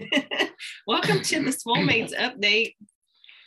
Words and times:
Welcome 0.86 1.22
to 1.22 1.44
the 1.44 1.52
Swole 1.52 1.82
Mates 1.82 2.14
update 2.14 2.74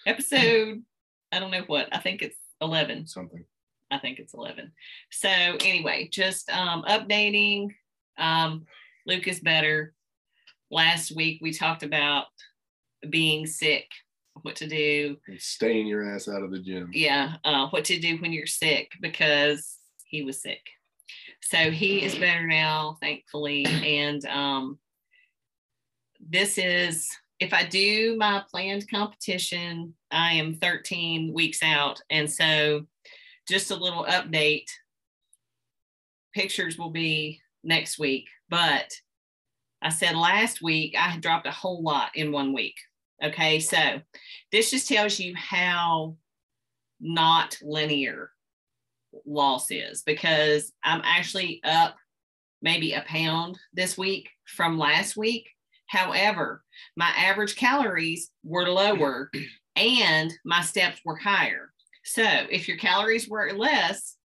episode. 0.06 0.84
I 1.32 1.40
don't 1.40 1.52
know 1.52 1.64
what. 1.68 1.88
I 1.92 2.00
think 2.00 2.22
it's 2.22 2.38
11. 2.62 3.08
Something. 3.08 3.46
I 3.90 3.98
think 4.00 4.20
it's 4.20 4.34
11. 4.34 4.72
So 5.12 5.30
anyway, 5.30 6.10
just 6.12 6.50
um, 6.52 6.84
updating. 6.84 7.70
Um, 8.18 8.66
Luke 9.08 9.28
is 9.28 9.40
better. 9.40 9.94
Last 10.70 11.16
week 11.16 11.40
we 11.42 11.54
talked 11.54 11.84
about 11.84 12.26
being 13.10 13.48
sick, 13.48 13.88
what 14.42 14.56
to 14.58 14.68
do. 14.68 15.18
And 15.28 15.42
staying 15.42 15.88
your 15.88 16.14
ass 16.14 16.28
out 16.28 16.44
of 16.44 16.52
the 16.52 16.60
gym. 16.60 16.90
Yeah, 16.94 17.36
uh, 17.44 17.68
what 17.70 17.86
to 17.86 18.00
do 18.00 18.18
when 18.18 18.32
you're 18.32 18.46
sick 18.46 18.92
because 19.02 19.78
he 20.06 20.24
was 20.24 20.42
sick. 20.42 20.62
So 21.42 21.72
he 21.72 22.04
is 22.04 22.16
better 22.16 22.48
now, 22.48 22.98
thankfully. 23.02 23.66
And 23.66 24.26
um, 24.26 24.80
this 26.30 26.58
is 26.58 27.10
if 27.40 27.54
I 27.54 27.66
do 27.66 28.16
my 28.18 28.44
planned 28.50 28.90
competition, 28.90 29.94
I 30.12 30.34
am 30.34 30.56
13 30.56 31.34
weeks 31.34 31.62
out. 31.62 32.00
And 32.10 32.32
so 32.32 32.86
just 33.48 33.72
a 33.72 33.76
little 33.76 34.06
update. 34.06 34.68
Pictures 36.34 36.78
will 36.78 36.90
be 36.90 37.42
next 37.64 38.00
week, 38.00 38.28
but 38.50 38.92
I 39.82 39.90
said 39.90 40.16
last 40.16 40.62
week 40.62 40.96
I 40.98 41.10
had 41.10 41.22
dropped 41.22 41.46
a 41.46 41.52
whole 41.52 41.84
lot 41.84 42.12
in 42.16 42.32
one 42.32 42.54
week. 42.54 42.76
Okay, 43.24 43.60
so 43.60 44.02
this 44.52 44.72
just 44.72 44.88
tells 44.88 45.20
you 45.20 45.34
how 45.36 46.16
not 47.00 47.58
linear 47.62 48.32
loss 49.26 49.70
is 49.70 50.02
because 50.04 50.72
I'm 50.84 51.02
actually 51.04 51.62
up 51.64 51.96
maybe 52.62 52.94
a 52.94 53.04
pound 53.06 53.60
this 53.74 53.98
week 53.98 54.30
from 54.46 54.78
last 54.78 55.16
week. 55.18 55.50
However, 55.94 56.64
my 56.98 57.10
average 57.16 57.56
calories 57.56 58.32
were 58.44 58.68
lower 58.68 59.30
and 59.76 60.34
my 60.44 60.64
steps 60.64 61.00
were 61.06 61.16
higher. 61.16 61.72
So 62.04 62.24
if 62.24 62.68
your 62.68 62.78
calories 62.78 63.30
were 63.30 63.54
less 63.54 64.18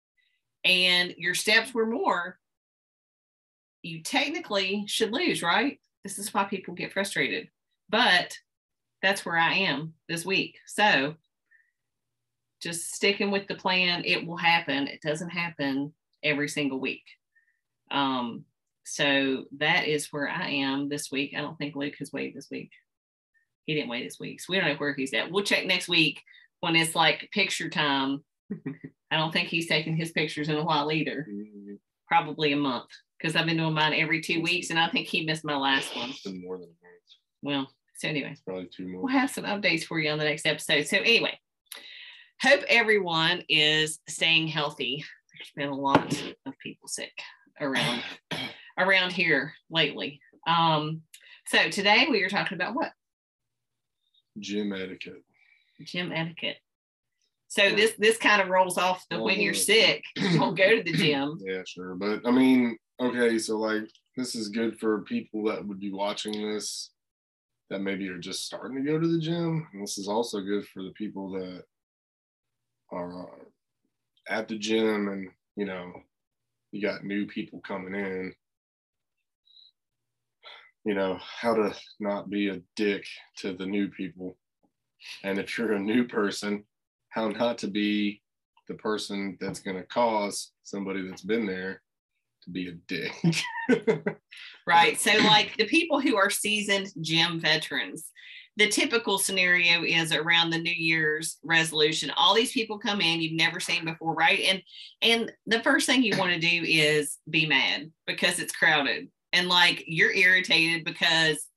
and 0.63 1.13
your 1.17 1.33
steps 1.33 1.73
were 1.73 1.85
more, 1.85 2.39
you 3.81 4.01
technically 4.01 4.85
should 4.88 5.11
lose, 5.11 5.43
right? 5.43 5.77
This 6.05 6.17
is 6.17 6.33
why 6.33 6.45
people 6.45 6.73
get 6.73 6.93
frustrated. 6.93 7.49
But 7.89 8.33
that's 9.01 9.25
where 9.25 9.38
I 9.38 9.55
am 9.55 9.93
this 10.07 10.25
week. 10.25 10.57
So 10.67 11.15
just 12.61 12.93
sticking 12.93 13.29
with 13.29 13.45
the 13.49 13.55
plan, 13.55 14.03
it 14.05 14.25
will 14.25 14.38
happen. 14.38 14.88
It 14.88 15.01
doesn't 15.01 15.31
happen 15.31 15.91
every 16.23 16.47
single 16.47 16.79
week. 16.79 17.03
Um, 17.91 18.45
so 18.88 19.45
that 19.57 19.88
is 19.88 20.07
where 20.11 20.30
I 20.30 20.49
am 20.49 20.89
this 20.89 21.11
week. 21.11 21.33
I 21.38 21.41
don't 21.41 21.57
think 21.57 21.75
Luke 21.75 21.95
has 21.99 22.11
weighed 22.11 22.33
this 22.35 22.47
week. 22.49 22.71
He 23.66 23.73
didn't 23.73 23.89
weigh 23.89 24.03
this 24.03 24.19
week. 24.19 24.39
So 24.41 24.45
we 24.52 24.57
don't 24.59 24.67
know 24.69 24.75
where 24.75 24.94
he's 24.95 25.13
at. 25.13 25.29
We'll 25.31 25.44
check 25.44 25.66
next 25.66 25.88
week 25.89 26.21
when 26.61 26.75
it's 26.75 26.95
like 26.95 27.29
picture 27.33 27.69
time. 27.69 28.23
I 29.11 29.17
don't 29.17 29.31
think 29.31 29.49
he's 29.49 29.67
taken 29.67 29.95
his 29.95 30.11
pictures 30.11 30.49
in 30.49 30.55
a 30.55 30.63
while 30.63 30.91
either. 30.91 31.27
Mm, 31.29 31.77
Probably 32.07 32.53
a 32.53 32.57
month 32.57 32.85
because 33.19 33.35
I've 33.35 33.45
been 33.45 33.57
doing 33.57 33.73
mine 33.73 33.94
every 33.94 34.21
two 34.21 34.41
weeks 34.41 34.69
and 34.69 34.79
I 34.79 34.88
think 34.89 35.07
he 35.07 35.25
missed 35.25 35.44
my 35.44 35.57
last 35.57 35.94
one. 35.95 36.09
It's 36.11 36.22
been 36.22 36.41
more 36.41 36.55
than 36.57 36.66
a 36.66 36.67
month. 36.67 36.83
Well, 37.41 37.72
so 37.97 38.07
anyway, 38.07 38.29
It's 38.31 38.41
probably 38.41 38.69
two 38.73 38.88
more. 38.88 39.01
we'll 39.01 39.11
have 39.13 39.29
some 39.29 39.44
updates 39.44 39.83
for 39.83 39.99
you 39.99 40.09
on 40.11 40.17
the 40.17 40.23
next 40.23 40.45
episode. 40.45 40.88
So 40.88 40.97
anyway, 40.97 41.38
hope 42.41 42.61
everyone 42.69 43.44
is 43.49 43.99
staying 44.07 44.47
healthy. 44.47 45.03
There's 45.33 45.51
been 45.55 45.69
a 45.69 45.75
lot 45.81 46.13
of 46.45 46.53
people 46.63 46.88
sick 46.88 47.11
around 47.59 48.01
around 48.78 49.11
here 49.11 49.53
lately. 49.70 50.20
Um, 50.45 51.02
so 51.47 51.70
today 51.70 52.08
we 52.09 52.23
are 52.23 52.30
talking 52.30 52.56
about 52.56 52.75
what? 52.75 52.92
Gym 54.39 54.73
etiquette. 54.73 55.23
Gym 55.84 56.12
etiquette. 56.12 56.57
So 57.50 57.69
this 57.69 57.94
this 57.97 58.18
kind 58.18 58.41
of 58.41 58.50
rolls 58.50 58.78
off 58.78 59.06
the 59.09 59.22
when 59.22 59.40
you're 59.40 59.53
sick, 59.53 60.03
don't 60.16 60.56
go 60.56 60.75
to 60.75 60.84
the 60.84 60.94
gym. 60.94 61.40
Yeah, 61.46 61.62
sure. 61.66 61.96
But 61.96 62.22
I 62.25 62.31
mean, 62.31 62.78
okay, 63.00 63.40
so 63.40 63.57
like 63.57 63.90
this 64.18 64.35
is 64.35 64.50
good 64.50 64.80
for 64.80 65.01
people 65.03 65.46
that 65.46 65.66
would 65.66 65.80
be 65.80 65.91
watching 65.91 66.51
this 66.51 66.91
that 67.69 67.81
maybe 67.81 68.07
are 68.07 68.18
just 68.18 68.46
starting 68.46 68.78
to 68.78 68.84
go 68.84 69.00
to 69.00 69.07
the 69.07 69.19
gym. 69.19 69.68
And 69.74 69.84
this 69.84 69.97
is 69.97 70.07
also 70.07 70.41
good 70.41 70.66
for 70.68 70.84
the 70.84 70.91
people 70.91 71.31
that 71.31 71.63
are 72.91 73.24
uh, 73.24 73.44
at 74.30 74.47
the 74.47 74.57
gym 74.57 75.09
and, 75.09 75.30
you 75.56 75.66
know, 75.66 75.91
you 76.72 76.81
got 76.81 77.03
new 77.03 77.25
people 77.25 77.59
coming 77.62 77.94
in. 77.94 78.34
You 80.88 80.96
know, 80.96 81.20
how 81.20 81.53
to 81.53 81.75
not 82.00 82.30
be 82.30 82.48
a 82.48 82.62
dick 82.78 83.06
to 83.40 83.52
the 83.52 83.66
new 83.66 83.90
people. 83.90 84.38
And 85.22 85.38
if 85.38 85.58
you're 85.58 85.74
a 85.74 85.80
new 85.80 86.08
person, 86.08 86.64
how 87.09 87.28
not 87.28 87.58
to 87.58 87.68
be 87.68 88.22
the 88.70 88.75
person 88.75 89.38
that's 89.42 89.59
going 89.59 89.75
to 89.75 89.84
cause 89.84 90.53
somebody 90.64 91.06
that's 91.06 91.24
been 91.24 91.46
there 91.46 91.81
to 92.44 92.50
be 92.50 92.70
a 92.70 92.72
dick. 92.88 93.12
Right. 94.68 95.00
So, 95.00 95.12
like 95.20 95.56
the 95.56 95.66
people 95.66 96.02
who 96.02 96.18
are 96.18 96.30
seasoned 96.30 96.90
gym 97.00 97.40
veterans, 97.40 98.12
the 98.58 98.68
typical 98.68 99.18
scenario 99.18 99.84
is 99.84 100.12
around 100.12 100.50
the 100.50 100.59
New 100.59 100.75
Year's 100.75 101.38
resolution. 101.42 102.12
All 102.18 102.36
these 102.36 102.52
people 102.52 102.78
come 102.78 103.00
in 103.00 103.22
you've 103.22 103.31
never 103.31 103.62
seen 103.62 103.86
before, 103.86 104.14
right? 104.14 104.42
And 104.42 104.62
and 105.02 105.31
the 105.46 105.64
first 105.64 105.86
thing 105.86 106.04
you 106.04 106.18
want 106.18 106.34
to 106.34 106.40
do 106.40 106.64
is 106.66 107.18
be 107.30 107.46
mad 107.46 107.92
because 108.06 108.40
it's 108.40 108.54
crowded 108.54 109.08
and 109.33 109.49
like 109.49 109.83
you're 109.88 110.13
irritated 110.13 110.83
because 110.83 111.47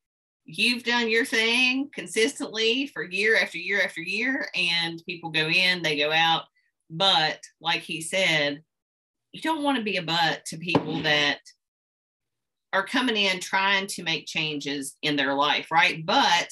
you've 0.44 0.82
done 0.82 1.08
your 1.08 1.25
thing 1.25 1.88
consistently 1.94 2.86
for 2.88 3.03
year 3.04 3.36
after 3.36 3.58
year 3.58 3.81
after 3.82 4.00
year, 4.00 4.48
and 4.54 5.03
people 5.06 5.31
go 5.31 5.48
in, 5.48 5.82
they 5.82 5.97
go 5.97 6.12
out. 6.12 6.44
But 6.88 7.38
like 7.60 7.82
he 7.82 8.00
said, 8.00 8.62
you 9.32 9.41
don't 9.41 9.62
want 9.62 9.78
to 9.78 9.84
be 9.84 9.97
a 9.97 10.03
butt 10.03 10.44
to 10.47 10.56
people 10.56 11.03
that 11.03 11.38
are 12.72 12.86
coming 12.86 13.16
in 13.16 13.41
trying 13.41 13.87
to 13.88 14.02
make 14.02 14.26
changes 14.26 14.97
in 15.02 15.16
their 15.16 15.34
life, 15.34 15.70
right? 15.70 16.04
But 16.04 16.48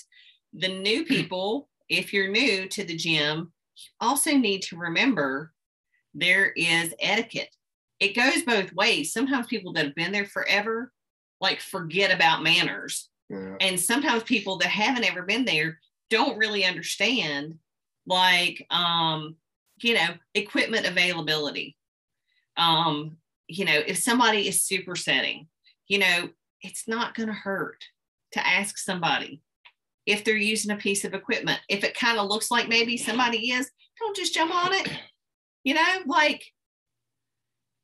the 0.52 0.68
new 0.68 1.04
mm. 1.04 1.08
people, 1.08 1.68
if 1.88 2.12
you're 2.12 2.30
new 2.30 2.68
to 2.68 2.84
the 2.84 2.96
gym, 2.96 3.52
you 3.76 3.90
also 4.00 4.32
need 4.32 4.62
to 4.62 4.76
remember 4.76 5.52
there 6.14 6.50
is 6.50 6.94
etiquette. 7.00 7.54
It 8.00 8.16
goes 8.16 8.42
both 8.42 8.72
ways. 8.72 9.12
Sometimes 9.12 9.46
people 9.46 9.72
that 9.72 9.86
have 9.86 9.94
been 9.94 10.12
there 10.12 10.24
forever, 10.24 10.92
like 11.40 11.60
forget 11.60 12.14
about 12.14 12.42
manners. 12.42 13.08
yeah. 13.30 13.56
And 13.60 13.78
sometimes 13.78 14.22
people 14.22 14.58
that 14.58 14.68
haven't 14.68 15.04
ever 15.04 15.22
been 15.22 15.44
there 15.44 15.78
don't 16.10 16.38
really 16.38 16.64
understand, 16.64 17.58
like, 18.06 18.66
um, 18.70 19.36
you 19.80 19.94
know, 19.94 20.08
equipment 20.34 20.86
availability. 20.86 21.76
Um, 22.56 23.18
you 23.46 23.64
know, 23.64 23.80
if 23.86 23.98
somebody 23.98 24.48
is 24.48 24.66
supersetting, 24.66 25.46
you 25.86 25.98
know, 25.98 26.30
it's 26.62 26.88
not 26.88 27.14
going 27.14 27.28
to 27.28 27.32
hurt 27.32 27.84
to 28.32 28.46
ask 28.46 28.78
somebody 28.78 29.42
if 30.06 30.24
they're 30.24 30.36
using 30.36 30.70
a 30.70 30.76
piece 30.76 31.04
of 31.04 31.14
equipment. 31.14 31.60
If 31.68 31.84
it 31.84 31.94
kind 31.94 32.18
of 32.18 32.28
looks 32.28 32.50
like 32.50 32.68
maybe 32.68 32.96
somebody 32.96 33.50
is, 33.52 33.70
don't 33.98 34.16
just 34.16 34.34
jump 34.34 34.54
on 34.54 34.72
it. 34.72 34.90
You 35.64 35.74
know, 35.74 35.98
like 36.06 36.44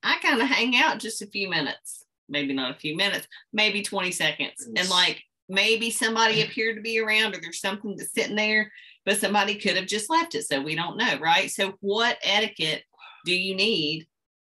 I 0.02 0.18
kind 0.18 0.40
of 0.40 0.48
hang 0.48 0.76
out 0.76 0.98
just 0.98 1.22
a 1.22 1.26
few 1.26 1.48
minutes, 1.48 2.03
maybe 2.28 2.52
not 2.52 2.70
a 2.70 2.78
few 2.78 2.96
minutes, 2.96 3.26
maybe 3.52 3.82
20 3.82 4.10
seconds. 4.10 4.66
And 4.76 4.88
like 4.88 5.22
maybe 5.48 5.90
somebody 5.90 6.42
appeared 6.42 6.76
to 6.76 6.82
be 6.82 6.98
around 6.98 7.34
or 7.34 7.40
there's 7.40 7.60
something 7.60 7.96
that's 7.96 8.12
sitting 8.12 8.36
there, 8.36 8.70
but 9.04 9.18
somebody 9.18 9.56
could 9.56 9.76
have 9.76 9.86
just 9.86 10.10
left 10.10 10.34
it. 10.34 10.44
So 10.44 10.62
we 10.62 10.74
don't 10.74 10.96
know, 10.96 11.18
right? 11.20 11.50
So, 11.50 11.74
what 11.80 12.18
etiquette 12.22 12.84
do 13.24 13.34
you 13.34 13.54
need 13.54 14.06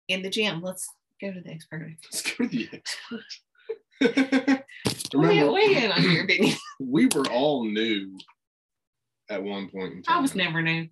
in 0.08 0.22
the 0.22 0.30
gym? 0.30 0.62
Let's 0.62 0.88
go 1.22 1.32
to 1.32 1.42
the 1.42 1.52
expert. 1.52 1.92
Let's 2.04 2.22
go 2.22 2.46
to 2.46 2.50
the 2.50 2.70
expert. 2.74 4.64
Remember, 5.14 5.52
weigh 5.54 5.86
in 5.86 5.92
on 5.92 6.04
your 6.04 6.24
opinion. 6.24 6.56
we 6.80 7.08
were 7.08 7.28
all 7.30 7.64
new 7.64 8.18
at 9.30 9.42
one 9.42 9.70
point 9.70 9.94
in 9.94 10.04
time. 10.04 10.18
I 10.18 10.22
was 10.22 10.36
never 10.36 10.62
new. 10.62 10.88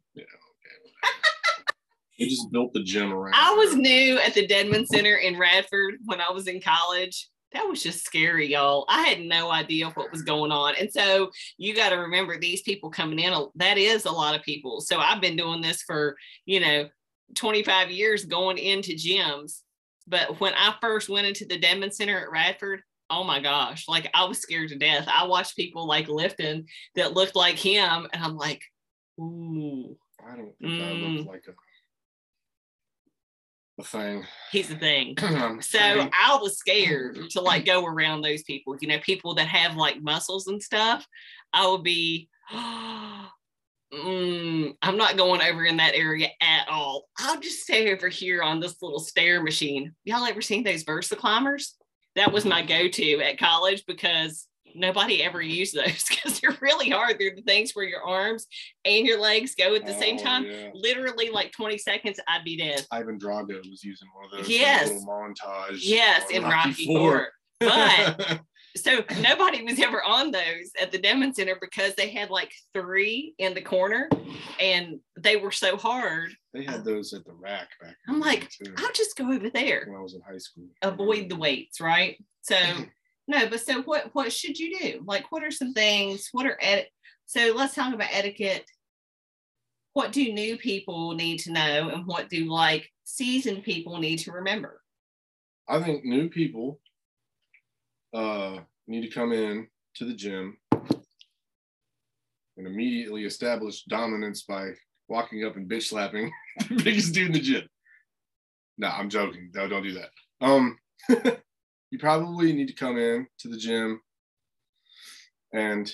We 2.23 2.29
just 2.29 2.51
built 2.51 2.73
the 2.73 2.83
gym 2.83 3.13
around. 3.13 3.33
I 3.35 3.53
was 3.53 3.75
new 3.75 4.17
at 4.19 4.33
the 4.33 4.47
Dedmon 4.47 4.87
Center 4.87 5.15
in 5.15 5.37
Radford 5.37 5.95
when 6.05 6.21
I 6.21 6.31
was 6.31 6.47
in 6.47 6.61
college. 6.61 7.27
That 7.53 7.67
was 7.67 7.83
just 7.83 8.03
scary, 8.03 8.51
y'all. 8.51 8.85
I 8.89 9.03
had 9.03 9.21
no 9.21 9.51
idea 9.51 9.89
what 9.89 10.11
was 10.11 10.23
going 10.23 10.51
on. 10.51 10.73
And 10.79 10.91
so 10.91 11.29
you 11.57 11.75
got 11.75 11.89
to 11.89 11.97
remember 11.97 12.39
these 12.39 12.63
people 12.63 12.89
coming 12.89 13.19
in, 13.19 13.33
that 13.55 13.77
is 13.77 14.05
a 14.05 14.11
lot 14.11 14.35
of 14.35 14.41
people. 14.41 14.81
So 14.81 14.97
I've 14.97 15.21
been 15.21 15.35
doing 15.35 15.61
this 15.61 15.83
for, 15.83 16.15
you 16.45 16.59
know, 16.59 16.89
25 17.35 17.91
years 17.91 18.25
going 18.25 18.57
into 18.57 18.93
gyms. 18.93 19.61
But 20.07 20.39
when 20.39 20.53
I 20.55 20.73
first 20.81 21.09
went 21.09 21.27
into 21.27 21.45
the 21.45 21.59
Dedmon 21.59 21.93
Center 21.93 22.19
at 22.19 22.31
Radford, 22.31 22.81
oh 23.09 23.23
my 23.23 23.39
gosh, 23.39 23.87
like 23.87 24.09
I 24.15 24.25
was 24.25 24.39
scared 24.39 24.69
to 24.69 24.75
death. 24.75 25.07
I 25.07 25.25
watched 25.27 25.55
people 25.55 25.87
like 25.87 26.07
lifting 26.07 26.67
that 26.95 27.13
looked 27.13 27.35
like 27.35 27.55
him, 27.55 28.07
and 28.11 28.23
I'm 28.23 28.35
like, 28.35 28.61
ooh. 29.19 29.95
I 30.25 30.35
don't 30.37 30.57
think 30.57 30.81
I 30.81 30.85
Mm. 30.85 31.17
look 31.17 31.27
like 31.27 31.43
a 31.47 31.53
a 33.79 33.83
thing. 33.83 34.25
He's 34.51 34.69
the 34.69 34.75
thing. 34.75 35.15
So. 35.61 35.79
I 35.79 36.37
was 36.41 36.57
scared 36.57 37.17
to 37.31 37.41
like 37.41 37.65
go 37.73 37.85
around 37.85 38.21
those 38.21 38.43
people, 38.43 38.75
you 38.79 38.87
know, 38.87 38.99
people 38.99 39.35
that 39.35 39.47
have 39.47 39.75
like 39.75 40.01
muscles 40.01 40.47
and 40.47 40.61
stuff. 40.61 41.05
I 41.53 41.67
would 41.67 41.83
be, 41.83 42.29
mm, 42.53 43.27
I'm 44.81 44.97
not 44.97 45.17
going 45.17 45.41
over 45.41 45.65
in 45.65 45.77
that 45.77 45.95
area 45.95 46.29
at 46.41 46.67
all. 46.69 47.07
I'll 47.17 47.39
just 47.39 47.61
stay 47.61 47.93
over 47.93 48.09
here 48.09 48.43
on 48.43 48.59
this 48.59 48.81
little 48.81 48.99
stair 48.99 49.41
machine. 49.41 49.93
Y'all 50.03 50.25
ever 50.25 50.41
seen 50.41 50.63
those 50.63 50.83
Versa 50.83 51.15
climbers? 51.15 51.75
That 52.15 52.31
was 52.31 52.45
my 52.45 52.63
go 52.63 52.87
to 52.87 53.21
at 53.21 53.39
college 53.39 53.85
because 53.87 54.47
nobody 54.75 55.23
ever 55.23 55.41
used 55.41 55.75
those 55.75 56.03
because 56.09 56.39
they're 56.39 56.57
really 56.61 56.89
hard. 56.89 57.17
They're 57.19 57.35
the 57.35 57.41
things 57.41 57.71
where 57.73 57.85
your 57.85 58.01
arms 58.01 58.47
and 58.85 59.05
your 59.05 59.19
legs 59.19 59.55
go 59.55 59.75
at 59.75 59.85
the 59.85 59.93
same 59.93 60.17
Oh, 60.19 60.23
time. 60.23 60.45
yeah. 60.45 60.69
Literally, 60.73 61.29
like 61.29 61.51
20 61.51 61.77
seconds, 61.77 62.19
I'd 62.27 62.43
be 62.43 62.57
dead. 62.57 62.85
Ivan 62.91 63.19
Drago 63.19 63.59
was 63.69 63.83
using 63.83 64.07
one 64.15 64.25
of 64.25 64.31
those. 64.31 64.49
Yes. 64.49 64.87
Little 64.89 65.05
montage. 65.07 65.79
Yes, 65.81 66.29
in 66.29 66.43
Rocky 66.43 66.85
Four. 66.85 67.27
But 67.59 68.41
so 68.75 69.03
nobody 69.21 69.63
was 69.63 69.79
ever 69.79 70.03
on 70.03 70.31
those 70.31 70.71
at 70.81 70.91
the 70.91 70.99
Dedmon 70.99 71.33
Center 71.33 71.57
because 71.61 71.93
they 71.95 72.09
had 72.09 72.29
like 72.29 72.51
three 72.73 73.35
in 73.37 73.53
the 73.53 73.61
corner 73.61 74.09
and 74.59 74.99
they 75.17 75.37
were 75.37 75.51
so 75.51 75.77
hard. 75.77 76.31
they 76.53 76.63
had 76.63 76.83
those 76.83 77.13
at 77.13 77.23
the 77.25 77.31
rack 77.33 77.69
back. 77.81 77.95
I'm 78.09 78.19
like, 78.19 78.49
I'll 78.77 78.91
just 78.93 79.15
go 79.15 79.31
over 79.31 79.49
there. 79.49 79.85
when 79.87 79.97
I 79.97 80.01
was 80.01 80.15
in 80.15 80.21
high 80.21 80.39
school. 80.39 80.65
Avoid 80.81 81.29
the 81.29 81.35
weights, 81.35 81.79
right? 81.79 82.17
So 82.41 82.55
no, 83.27 83.47
but 83.49 83.61
so 83.61 83.81
what 83.83 84.09
what 84.13 84.33
should 84.33 84.59
you 84.59 84.77
do? 84.77 85.03
Like 85.05 85.31
what 85.31 85.43
are 85.43 85.51
some 85.51 85.73
things? 85.73 86.29
What 86.31 86.45
are 86.45 86.57
eti- 86.61 86.89
so 87.25 87.53
let's 87.55 87.75
talk 87.75 87.93
about 87.93 88.09
etiquette. 88.11 88.65
What 89.93 90.11
do 90.11 90.33
new 90.33 90.57
people 90.57 91.13
need 91.13 91.39
to 91.41 91.51
know 91.51 91.89
and 91.89 92.05
what 92.05 92.29
do 92.29 92.45
like 92.45 92.89
seasoned 93.03 93.63
people 93.63 93.99
need 93.99 94.17
to 94.19 94.31
remember? 94.31 94.81
I 95.67 95.81
think 95.81 96.03
new 96.03 96.29
people 96.29 96.79
uh, 98.13 98.59
need 98.87 99.01
to 99.01 99.13
come 99.13 99.31
in 99.31 99.67
to 99.95 100.05
the 100.05 100.13
gym 100.13 100.57
and 100.71 102.67
immediately 102.67 103.25
establish 103.25 103.83
dominance 103.85 104.43
by 104.43 104.71
walking 105.07 105.45
up 105.45 105.55
and 105.55 105.69
bitch 105.69 105.83
slapping 105.83 106.31
the 106.69 106.83
biggest 106.83 107.13
dude 107.13 107.27
in 107.27 107.33
the 107.33 107.39
gym. 107.39 107.63
No, 108.77 108.87
I'm 108.87 109.09
joking. 109.09 109.51
No, 109.53 109.67
don't 109.67 109.83
do 109.83 109.93
that. 109.93 110.09
Um, 110.41 110.77
you 111.93 111.99
probably 111.99 112.51
need 112.53 112.67
to 112.67 112.73
come 112.73 112.97
in 112.97 113.27
to 113.37 113.47
the 113.47 113.55
gym 113.55 114.01
and, 115.53 115.93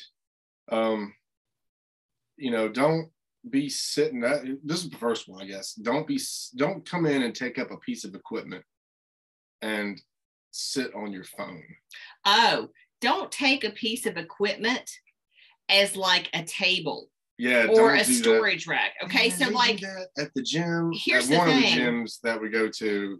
um, 0.71 1.13
you 2.37 2.51
know, 2.51 2.69
don't 2.69 3.09
be 3.49 3.67
sitting. 3.67 4.21
That 4.21 4.45
this 4.63 4.81
is 4.81 4.89
the 4.89 4.95
first 4.95 5.27
one, 5.27 5.41
I 5.41 5.45
guess. 5.45 5.73
Don't 5.73 6.07
be. 6.07 6.17
Don't 6.55 6.89
come 6.89 7.05
in 7.05 7.23
and 7.23 7.35
take 7.35 7.59
up 7.59 7.71
a 7.71 7.77
piece 7.77 8.05
of 8.05 8.15
equipment 8.15 8.63
and 9.61 10.01
sit 10.51 10.95
on 10.95 11.11
your 11.11 11.25
phone. 11.25 11.63
Oh, 12.23 12.69
don't 13.01 13.29
take 13.29 13.65
a 13.65 13.71
piece 13.71 14.05
of 14.05 14.15
equipment 14.15 14.89
as 15.67 15.97
like 15.97 16.29
a 16.33 16.43
table 16.43 17.09
Yeah, 17.37 17.67
or 17.69 17.95
a 17.95 18.05
storage 18.05 18.67
rack. 18.67 18.93
Okay, 19.03 19.27
Man, 19.27 19.37
so 19.37 19.49
like, 19.49 19.83
at 20.17 20.33
the 20.33 20.43
gym, 20.43 20.93
Here's 20.93 21.25
at 21.25 21.31
the 21.31 21.37
one 21.39 21.47
thing. 21.49 21.57
of 21.57 21.63
the 21.63 21.81
gyms 21.81 22.21
that 22.23 22.39
we 22.41 22.47
go 22.47 22.69
to, 22.69 23.19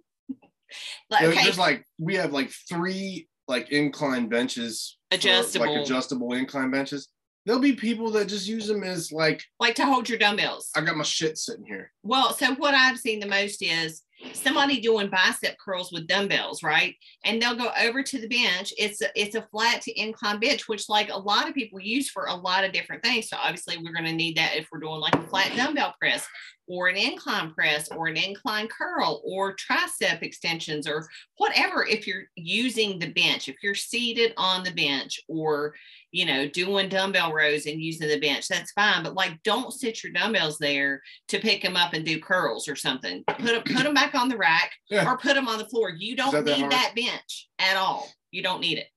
like 1.10 1.24
okay, 1.24 1.44
there's 1.44 1.57
like 1.57 1.86
we 1.98 2.16
have 2.16 2.31
like 2.31 2.51
three 2.69 3.27
like 3.48 3.71
incline 3.71 4.27
benches, 4.27 4.98
for, 5.12 5.60
like 5.60 5.81
adjustable 5.81 6.33
incline 6.33 6.71
benches. 6.71 7.10
There'll 7.45 7.62
be 7.62 7.74
people 7.74 8.12
that 8.12 8.27
just 8.27 8.48
use 8.48 8.68
them 8.68 8.83
as 8.83 9.12
like 9.12 9.44
like 9.60 9.75
to 9.75 9.86
hold 9.86 10.07
your 10.07 10.19
dumbbells. 10.19 10.69
I 10.75 10.81
got 10.81 10.98
my 10.98 11.04
shit 11.04 11.38
sitting 11.38 11.66
here. 11.66 11.92
Well, 12.04 12.33
so 12.33 12.54
what 12.56 12.74
I've 12.74 13.00
seen 13.00 13.19
the 13.19 13.27
most 13.27 13.63
is 13.63 14.04
somebody 14.33 14.80
doing 14.81 15.10
bicep 15.10 15.56
curls 15.63 15.92
with 15.92 16.07
dumbbells, 16.07 16.63
right? 16.63 16.95
And 17.24 17.42
they'll 17.42 17.56
go 17.56 17.72
over 17.81 18.04
to 18.04 18.19
the 18.19 18.27
bench. 18.27 18.74
It's 18.77 19.01
a, 19.01 19.07
it's 19.15 19.36
a 19.36 19.48
flat 19.51 19.81
to 19.83 20.00
incline 20.00 20.39
bench, 20.39 20.68
which 20.68 20.89
like 20.89 21.10
a 21.10 21.18
lot 21.18 21.48
of 21.48 21.56
people 21.56 21.80
use 21.80 22.10
for 22.10 22.25
a 22.25 22.36
lot 22.36 22.63
of 22.63 22.72
different 22.72 23.04
things. 23.04 23.30
So 23.30 23.38
obviously 23.42 23.77
we're 23.77 23.94
going 23.94 24.06
to 24.06 24.13
need 24.13 24.38
that 24.38 24.56
if 24.56 24.68
we're 24.72 24.80
doing 24.80 25.00
like 25.00 25.15
a 25.15 25.27
flat 25.27 25.56
dumbbell 25.56 25.95
press 26.00 26.27
or 26.69 26.88
an 26.88 26.95
incline 26.95 27.51
press 27.51 27.89
or 27.92 28.07
an 28.07 28.16
incline 28.16 28.68
curl 28.68 29.21
or 29.25 29.56
tricep 29.56 30.21
extensions 30.21 30.88
or 30.88 31.07
whatever. 31.38 31.83
If 31.86 32.06
you're 32.06 32.25
using 32.36 33.00
the 33.00 33.12
bench, 33.12 33.50
if 33.50 33.57
you're 33.63 33.74
seated 33.75 34.33
on 34.38 34.63
the 34.63 34.71
bench 34.71 35.19
or 35.27 35.74
you 36.12 36.25
know 36.25 36.48
doing 36.48 36.88
dumbbell 36.88 37.33
rows 37.33 37.66
and 37.66 37.81
using 37.81 38.07
the 38.07 38.19
bench, 38.19 38.48
that's 38.48 38.71
fine. 38.71 39.04
But 39.04 39.16
like, 39.16 39.42
don't 39.44 39.74
sit 39.74 40.04
your 40.04 40.13
dumbbells 40.13 40.60
there 40.60 41.01
to 41.30 41.39
pick 41.39 41.63
them 41.63 41.75
up 41.75 41.94
and 41.94 42.06
do 42.06 42.19
curls 42.19 42.68
or 42.69 42.75
something. 42.75 43.24
Put 43.27 43.45
them, 43.45 43.63
put 43.63 43.83
them 43.83 43.94
back 43.95 44.13
on 44.15 44.30
the 44.30 44.38
rack 44.38 44.72
Yeah. 44.89 45.10
or 45.12 45.18
put 45.18 45.33
them 45.33 45.48
on 45.48 45.57
the 45.57 45.65
floor. 45.65 45.89
You 45.89 46.15
don't 46.15 46.31
that 46.31 46.45
that 46.45 46.51
need 46.51 46.60
hard? 46.62 46.72
that 46.72 46.94
bench 46.95 47.50
at 47.57 47.75
all. 47.77 48.07
You 48.31 48.44
don't 48.44 48.62
need 48.62 48.77
it. 48.77 48.88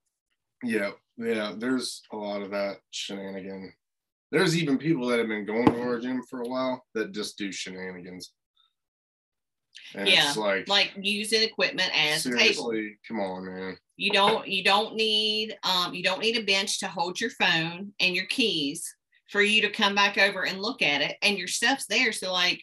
Yeah, 0.62 0.90
yeah. 1.16 1.54
There's 1.56 2.02
a 2.12 2.16
lot 2.16 2.42
of 2.42 2.50
that 2.50 2.76
shenanigan. 2.90 3.72
There's 4.32 4.56
even 4.56 4.78
people 4.78 5.06
that 5.08 5.18
have 5.18 5.28
been 5.28 5.44
going 5.44 5.66
to 5.66 5.80
our 5.82 6.00
gym 6.00 6.22
for 6.28 6.40
a 6.40 6.48
while 6.48 6.82
that 6.94 7.12
just 7.12 7.36
do 7.36 7.52
shenanigans. 7.52 8.32
And 9.94 10.08
it's 10.08 10.38
like, 10.38 10.66
Like 10.68 10.92
using 10.96 11.42
equipment 11.42 11.90
as 11.94 12.24
a 12.24 12.30
table. 12.30 12.38
seriously, 12.38 12.98
come 13.06 13.20
on, 13.20 13.44
man. 13.46 13.76
You 13.96 14.10
don't 14.10 14.48
you 14.48 14.64
don't 14.64 14.96
need 14.96 15.56
um 15.64 15.92
you 15.94 16.02
don't 16.02 16.20
need 16.20 16.38
a 16.38 16.44
bench 16.44 16.80
to 16.80 16.88
hold 16.88 17.20
your 17.20 17.30
phone 17.30 17.92
and 18.00 18.16
your 18.16 18.24
keys 18.26 18.92
for 19.28 19.42
you 19.42 19.60
to 19.62 19.70
come 19.70 19.94
back 19.94 20.16
over 20.18 20.46
and 20.46 20.60
look 20.60 20.82
at 20.82 21.02
it 21.02 21.16
and 21.22 21.36
your 21.36 21.46
stuff's 21.46 21.86
there. 21.86 22.10
So 22.12 22.32
like 22.32 22.62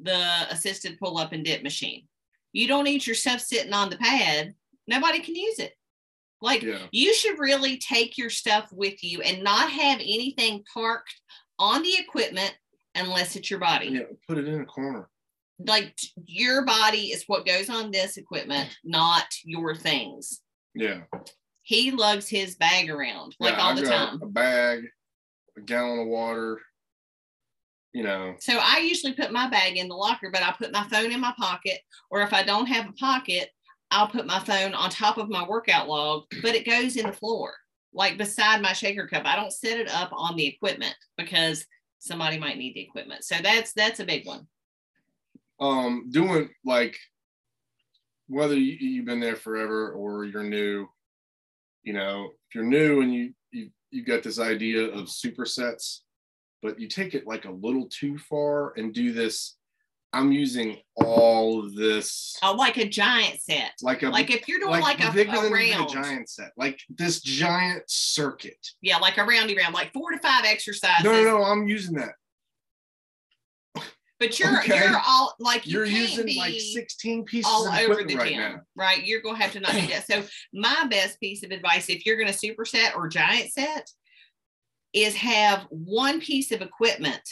the 0.00 0.46
assisted 0.48 0.98
pull 0.98 1.18
up 1.18 1.32
and 1.32 1.44
dip 1.44 1.62
machine. 1.64 2.06
You 2.52 2.68
don't 2.68 2.84
need 2.84 3.04
your 3.04 3.16
stuff 3.16 3.40
sitting 3.40 3.72
on 3.72 3.90
the 3.90 3.96
pad. 3.98 4.54
Nobody 4.86 5.20
can 5.20 5.34
use 5.34 5.58
it. 5.58 5.72
Like 6.40 6.62
Yeah. 6.62 6.86
you 6.90 7.12
should 7.14 7.38
really 7.38 7.76
take 7.78 8.16
your 8.16 8.30
stuff 8.30 8.68
with 8.72 9.02
you 9.04 9.20
and 9.22 9.42
not 9.42 9.70
have 9.70 9.98
anything 10.00 10.64
parked 10.72 11.14
on 11.58 11.82
the 11.82 11.94
equipment 11.98 12.54
unless 12.94 13.36
it's 13.36 13.50
your 13.50 13.60
body. 13.60 13.88
Yeah, 13.88 14.02
put 14.26 14.38
it 14.38 14.48
in 14.48 14.60
a 14.60 14.64
corner. 14.66 15.08
Like 15.58 15.94
your 16.24 16.64
body 16.64 17.08
is 17.12 17.24
what 17.26 17.44
goes 17.46 17.68
on 17.68 17.90
this 17.90 18.16
equipment, 18.16 18.70
not 18.82 19.26
your 19.44 19.74
things. 19.76 20.40
Yeah. 20.74 21.02
He 21.62 21.90
lugs 21.90 22.28
his 22.28 22.56
bag 22.56 22.88
around 22.88 23.36
like 23.38 23.54
Yeah, 23.54 23.60
all 23.62 23.70
I've 23.70 23.76
the 23.76 23.86
time. 23.86 24.20
A 24.22 24.26
bag, 24.26 24.84
a 25.58 25.60
gallon 25.60 26.00
of 26.00 26.06
water. 26.06 26.60
You 27.92 28.04
know, 28.04 28.36
So 28.38 28.56
I 28.56 28.78
usually 28.78 29.14
put 29.14 29.32
my 29.32 29.50
bag 29.50 29.76
in 29.76 29.88
the 29.88 29.96
locker, 29.96 30.30
but 30.32 30.42
I 30.44 30.52
put 30.52 30.72
my 30.72 30.84
phone 30.88 31.10
in 31.10 31.18
my 31.20 31.34
pocket, 31.36 31.80
or 32.08 32.22
if 32.22 32.32
I 32.32 32.44
don't 32.44 32.66
have 32.66 32.88
a 32.88 32.92
pocket, 32.92 33.50
I'll 33.90 34.08
put 34.08 34.26
my 34.26 34.38
phone 34.40 34.74
on 34.74 34.90
top 34.90 35.18
of 35.18 35.28
my 35.28 35.46
workout 35.46 35.88
log, 35.88 36.24
but 36.42 36.54
it 36.54 36.66
goes 36.66 36.96
in 36.96 37.06
the 37.06 37.12
floor, 37.12 37.54
like 37.92 38.18
beside 38.18 38.62
my 38.62 38.72
shaker 38.72 39.06
cup. 39.06 39.24
I 39.26 39.36
don't 39.36 39.52
set 39.52 39.80
it 39.80 39.88
up 39.90 40.10
on 40.12 40.36
the 40.36 40.46
equipment 40.46 40.94
because 41.16 41.66
somebody 41.98 42.38
might 42.38 42.58
need 42.58 42.74
the 42.74 42.82
equipment. 42.82 43.24
So 43.24 43.36
that's 43.42 43.72
that's 43.72 44.00
a 44.00 44.04
big 44.04 44.26
one. 44.26 44.46
um, 45.60 46.06
doing 46.10 46.48
like 46.64 46.96
whether 48.28 48.54
you, 48.56 48.76
you've 48.80 49.06
been 49.06 49.20
there 49.20 49.36
forever 49.36 49.92
or 49.92 50.24
you're 50.24 50.42
new, 50.44 50.88
you 51.82 51.92
know, 51.92 52.30
if 52.48 52.54
you're 52.54 52.64
new 52.64 53.02
and 53.02 53.12
you 53.12 53.34
you 53.50 53.70
you 53.90 54.04
got 54.04 54.22
this 54.22 54.38
idea 54.38 54.84
of 54.86 55.06
supersets, 55.06 55.98
but 56.62 56.78
you 56.78 56.88
take 56.88 57.14
it 57.14 57.26
like 57.26 57.44
a 57.44 57.50
little 57.50 57.88
too 57.88 58.16
far 58.18 58.72
and 58.76 58.94
do 58.94 59.12
this. 59.12 59.56
I'm 60.12 60.32
using 60.32 60.76
all 60.96 61.60
of 61.64 61.74
this 61.74 62.36
Oh, 62.42 62.52
like 62.54 62.76
a 62.78 62.88
giant 62.88 63.40
set. 63.40 63.72
like 63.82 64.02
a 64.02 64.08
Like 64.10 64.30
if 64.30 64.48
you're 64.48 64.58
doing 64.58 64.80
like, 64.80 65.00
a, 65.00 65.12
bigger 65.12 65.30
a 65.30 65.34
than 65.36 65.56
even 65.56 65.78
round, 65.78 65.90
a 65.90 65.92
giant 65.92 66.28
set, 66.28 66.50
like 66.56 66.80
this 66.88 67.20
giant 67.20 67.84
circuit. 67.86 68.58
yeah, 68.82 68.96
like 68.98 69.18
a 69.18 69.24
roundy 69.24 69.56
round, 69.56 69.72
like 69.74 69.92
four 69.92 70.10
to 70.10 70.18
five 70.18 70.44
exercises. 70.44 71.04
No, 71.04 71.12
no, 71.12 71.22
no, 71.22 71.44
I'm 71.44 71.68
using 71.68 71.94
that. 71.96 72.14
But 74.18 74.38
you're 74.38 74.58
Okay. 74.60 74.76
you're 74.76 75.00
all 75.06 75.34
like 75.38 75.66
you 75.66 75.78
You're 75.78 75.86
can't 75.86 76.10
using 76.10 76.36
like 76.36 76.60
16 76.60 77.24
pieces 77.24 77.50
all 77.50 77.66
of 77.66 77.72
over 77.72 77.92
equipment 78.00 78.08
the 78.10 78.16
right 78.16 78.28
gym, 78.28 78.38
now. 78.38 78.60
right? 78.76 79.02
You're 79.06 79.22
gonna 79.22 79.38
have 79.38 79.52
to 79.52 79.60
not 79.60 79.72
do 79.72 79.86
that. 79.86 80.06
So 80.06 80.22
my 80.52 80.86
best 80.90 81.18
piece 81.20 81.42
of 81.42 81.52
advice, 81.52 81.88
if 81.88 82.04
you're 82.04 82.18
gonna 82.18 82.32
superset 82.32 82.94
or 82.96 83.08
giant 83.08 83.50
set, 83.52 83.88
is 84.92 85.14
have 85.16 85.66
one 85.70 86.20
piece 86.20 86.50
of 86.52 86.60
equipment. 86.60 87.22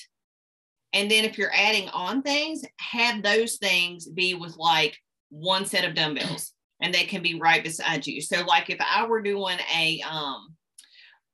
And 0.92 1.11
then 1.11 1.25
if 1.25 1.37
you're 1.37 1.54
adding 1.54 1.88
on 1.90 2.23
things, 2.23 2.62
have 2.78 3.23
those 3.23 3.57
things 3.57 4.07
be 4.09 4.35
with 4.35 4.57
like 4.57 4.97
one 5.30 5.66
set 5.66 5.85
of 5.85 5.95
dumbbells 5.95 6.52
and 6.80 6.95
they 6.95 7.04
can 7.04 7.23
be 7.23 7.38
right 7.38 7.62
beside 7.62 8.07
you. 8.07 8.21
So 8.21 8.42
like 8.45 8.71
if 8.71 8.78
I 8.80 9.07
were 9.07 9.23
doing 9.23 9.59
a 9.76 10.00
um 10.09 10.54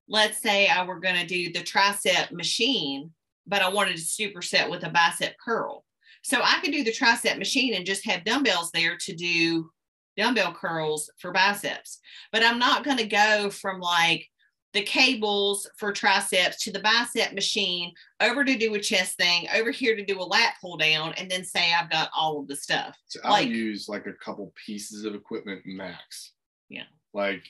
let's 0.09 0.41
say 0.43 0.69
I 0.69 0.85
were 0.85 1.01
going 1.01 1.17
to 1.17 1.27
do 1.27 1.53
the 1.53 1.61
tricep 1.61 2.31
machine, 2.31 3.11
but 3.47 3.63
I 3.63 3.71
wanted 3.71 3.97
to 3.97 4.03
superset 4.03 4.71
with 4.71 4.85
a 4.85 4.91
bicep 4.91 5.35
curl. 5.43 5.85
So 6.23 6.41
I 6.43 6.59
could 6.61 6.73
do 6.73 6.85
the 6.85 6.93
tricep 6.93 7.39
machine 7.39 7.75
and 7.75 7.87
just 7.87 8.05
have 8.07 8.25
dumbbells 8.25 8.71
there 8.73 8.97
to 8.99 9.15
do 9.15 9.71
dumbbell 10.17 10.53
curls 10.53 11.11
for 11.19 11.33
biceps. 11.33 12.01
But 12.33 12.45
I'm 12.45 12.59
not 12.59 12.85
going 12.85 12.99
to 12.99 13.07
go 13.07 13.51
from 13.51 13.81
like 13.81 14.27
the 14.75 14.83
cables 14.83 15.69
for 15.79 15.93
triceps 15.93 16.63
to 16.65 16.73
the 16.73 16.81
bicep 16.81 17.33
machine, 17.33 17.93
over 18.21 18.45
to 18.45 18.59
do 18.59 18.75
a 18.75 18.81
chest 18.81 19.17
thing, 19.17 19.47
over 19.55 19.71
here 19.71 19.97
to 19.97 20.05
do 20.05 20.21
a 20.21 20.23
lat 20.23 20.55
pull 20.61 20.77
down, 20.77 21.15
and 21.15 21.31
then 21.31 21.45
say 21.45 21.73
I've 21.73 21.91
got 21.91 22.11
all 22.15 22.41
of 22.41 22.49
the 22.49 22.57
stuff. 22.57 22.97
So 23.07 23.21
I'll 23.25 23.31
Like- 23.33 23.49
use 23.49 23.89
like 23.89 24.07
a 24.07 24.13
couple 24.13 24.53
pieces 24.67 25.05
of 25.05 25.15
equipment 25.15 25.63
max. 25.65 26.33
Yeah. 26.69 26.85
Like, 27.15 27.45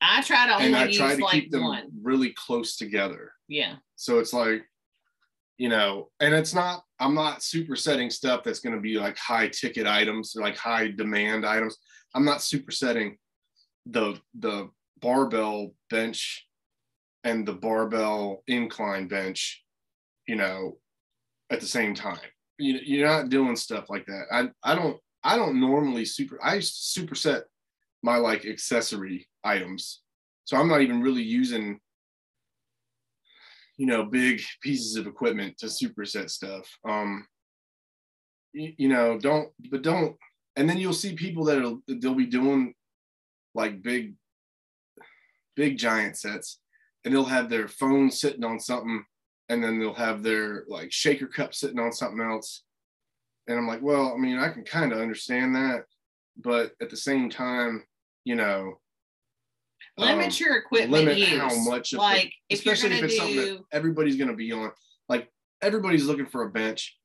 I 0.00 0.22
try 0.22 0.46
to 0.46 0.54
and 0.54 0.64
only 0.74 0.78
I 0.78 0.84
use 0.86 0.96
try 0.96 1.16
to 1.16 1.22
like 1.22 1.32
keep 1.34 1.50
them 1.50 1.64
one. 1.64 1.90
really 2.00 2.30
close 2.30 2.76
together. 2.76 3.32
Yeah. 3.48 3.76
So 3.96 4.18
it's 4.18 4.32
like, 4.32 4.64
you 5.58 5.68
know, 5.68 6.10
and 6.20 6.32
it's 6.32 6.54
not, 6.54 6.84
I'm 6.98 7.14
not 7.14 7.40
supersetting 7.40 8.10
stuff 8.10 8.42
that's 8.44 8.60
going 8.60 8.74
to 8.74 8.80
be 8.80 8.98
like 8.98 9.18
high 9.18 9.48
ticket 9.48 9.86
items, 9.86 10.34
like 10.34 10.56
high 10.56 10.88
demand 10.88 11.44
items. 11.44 11.76
I'm 12.14 12.24
not 12.24 12.38
supersetting 12.38 13.16
the 13.86 14.18
the 14.38 14.70
barbell 15.00 15.74
bench 15.88 16.46
and 17.24 17.46
the 17.46 17.52
barbell 17.52 18.42
incline 18.46 19.08
bench, 19.08 19.62
you 20.26 20.36
know, 20.36 20.78
at 21.50 21.60
the 21.60 21.66
same 21.66 21.94
time. 21.94 22.18
You, 22.58 22.78
you're 22.84 23.08
not 23.08 23.28
doing 23.28 23.56
stuff 23.56 23.88
like 23.88 24.06
that. 24.06 24.24
I 24.32 24.50
I 24.62 24.74
don't 24.74 24.98
I 25.22 25.36
don't 25.36 25.60
normally 25.60 26.04
super 26.04 26.38
I 26.42 26.58
superset 26.58 27.42
my 28.02 28.16
like 28.16 28.46
accessory 28.46 29.28
items. 29.44 30.02
So 30.44 30.56
I'm 30.56 30.68
not 30.68 30.82
even 30.82 31.02
really 31.02 31.22
using 31.22 31.80
you 33.76 33.86
know 33.86 34.04
big 34.04 34.42
pieces 34.62 34.96
of 34.96 35.06
equipment 35.06 35.58
to 35.58 35.66
superset 35.66 36.30
stuff. 36.30 36.68
Um 36.88 37.26
you, 38.52 38.72
you 38.76 38.88
know, 38.88 39.18
don't 39.18 39.48
but 39.70 39.82
don't 39.82 40.16
and 40.56 40.68
then 40.68 40.78
you'll 40.78 40.92
see 40.92 41.14
people 41.14 41.44
that 41.44 41.80
they'll 42.00 42.14
be 42.14 42.26
doing 42.26 42.74
like 43.54 43.82
big 43.82 44.14
big 45.56 45.78
giant 45.78 46.16
sets 46.16 46.60
and 47.04 47.14
they'll 47.14 47.24
have 47.24 47.48
their 47.48 47.68
phone 47.68 48.10
sitting 48.10 48.44
on 48.44 48.60
something 48.60 49.04
and 49.48 49.62
then 49.62 49.78
they'll 49.78 49.94
have 49.94 50.22
their 50.22 50.64
like 50.68 50.92
shaker 50.92 51.26
cup 51.26 51.54
sitting 51.54 51.78
on 51.78 51.92
something 51.92 52.20
else. 52.20 52.62
And 53.48 53.58
i'm 53.58 53.66
like 53.66 53.82
well 53.82 54.12
i 54.14 54.16
mean 54.16 54.38
i 54.38 54.48
can 54.48 54.62
kind 54.62 54.92
of 54.92 55.00
understand 55.00 55.56
that 55.56 55.84
but 56.36 56.72
at 56.80 56.88
the 56.88 56.96
same 56.96 57.28
time 57.30 57.84
you 58.24 58.36
know 58.36 58.78
Limit 59.96 60.26
um, 60.26 60.32
your 60.38 60.56
equipment 60.56 60.92
limit 60.92 61.18
use. 61.18 61.28
how 61.30 61.54
much 61.64 61.92
like 61.92 62.32
if 62.48 62.60
especially 62.60 62.96
if 62.96 63.02
it's 63.02 63.16
something 63.16 63.36
that 63.36 63.60
everybody's 63.72 64.16
going 64.16 64.30
to 64.30 64.36
be 64.36 64.52
on 64.52 64.70
like 65.08 65.28
everybody's 65.62 66.06
looking 66.06 66.26
for 66.26 66.42
a 66.42 66.50
bench. 66.50 66.96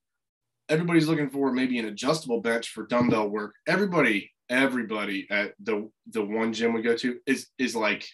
Everybody's 0.70 1.08
looking 1.08 1.30
for 1.30 1.52
maybe 1.52 1.78
an 1.80 1.86
adjustable 1.86 2.42
bench 2.42 2.70
for 2.70 2.86
dumbbell 2.88 3.30
work. 3.30 3.54
Everybody 3.68 4.32
everybody 4.48 5.28
at 5.32 5.54
the 5.60 5.90
the 6.12 6.24
one 6.24 6.54
gym 6.54 6.74
we 6.74 6.82
go 6.82 6.96
to 6.96 7.20
is 7.26 7.48
is 7.58 7.76
like 7.76 8.08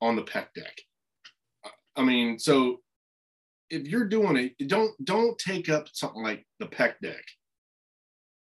on 0.00 0.16
the 0.16 0.22
pec 0.22 0.46
deck. 0.54 0.76
I 1.96 2.02
mean 2.02 2.38
so 2.38 2.80
if 3.70 3.86
you're 3.86 4.06
doing 4.06 4.36
it 4.36 4.68
don't 4.68 4.92
don't 5.04 5.38
take 5.38 5.68
up 5.68 5.88
something 5.92 6.22
like 6.22 6.46
the 6.60 6.66
pec 6.66 6.94
deck 7.02 7.24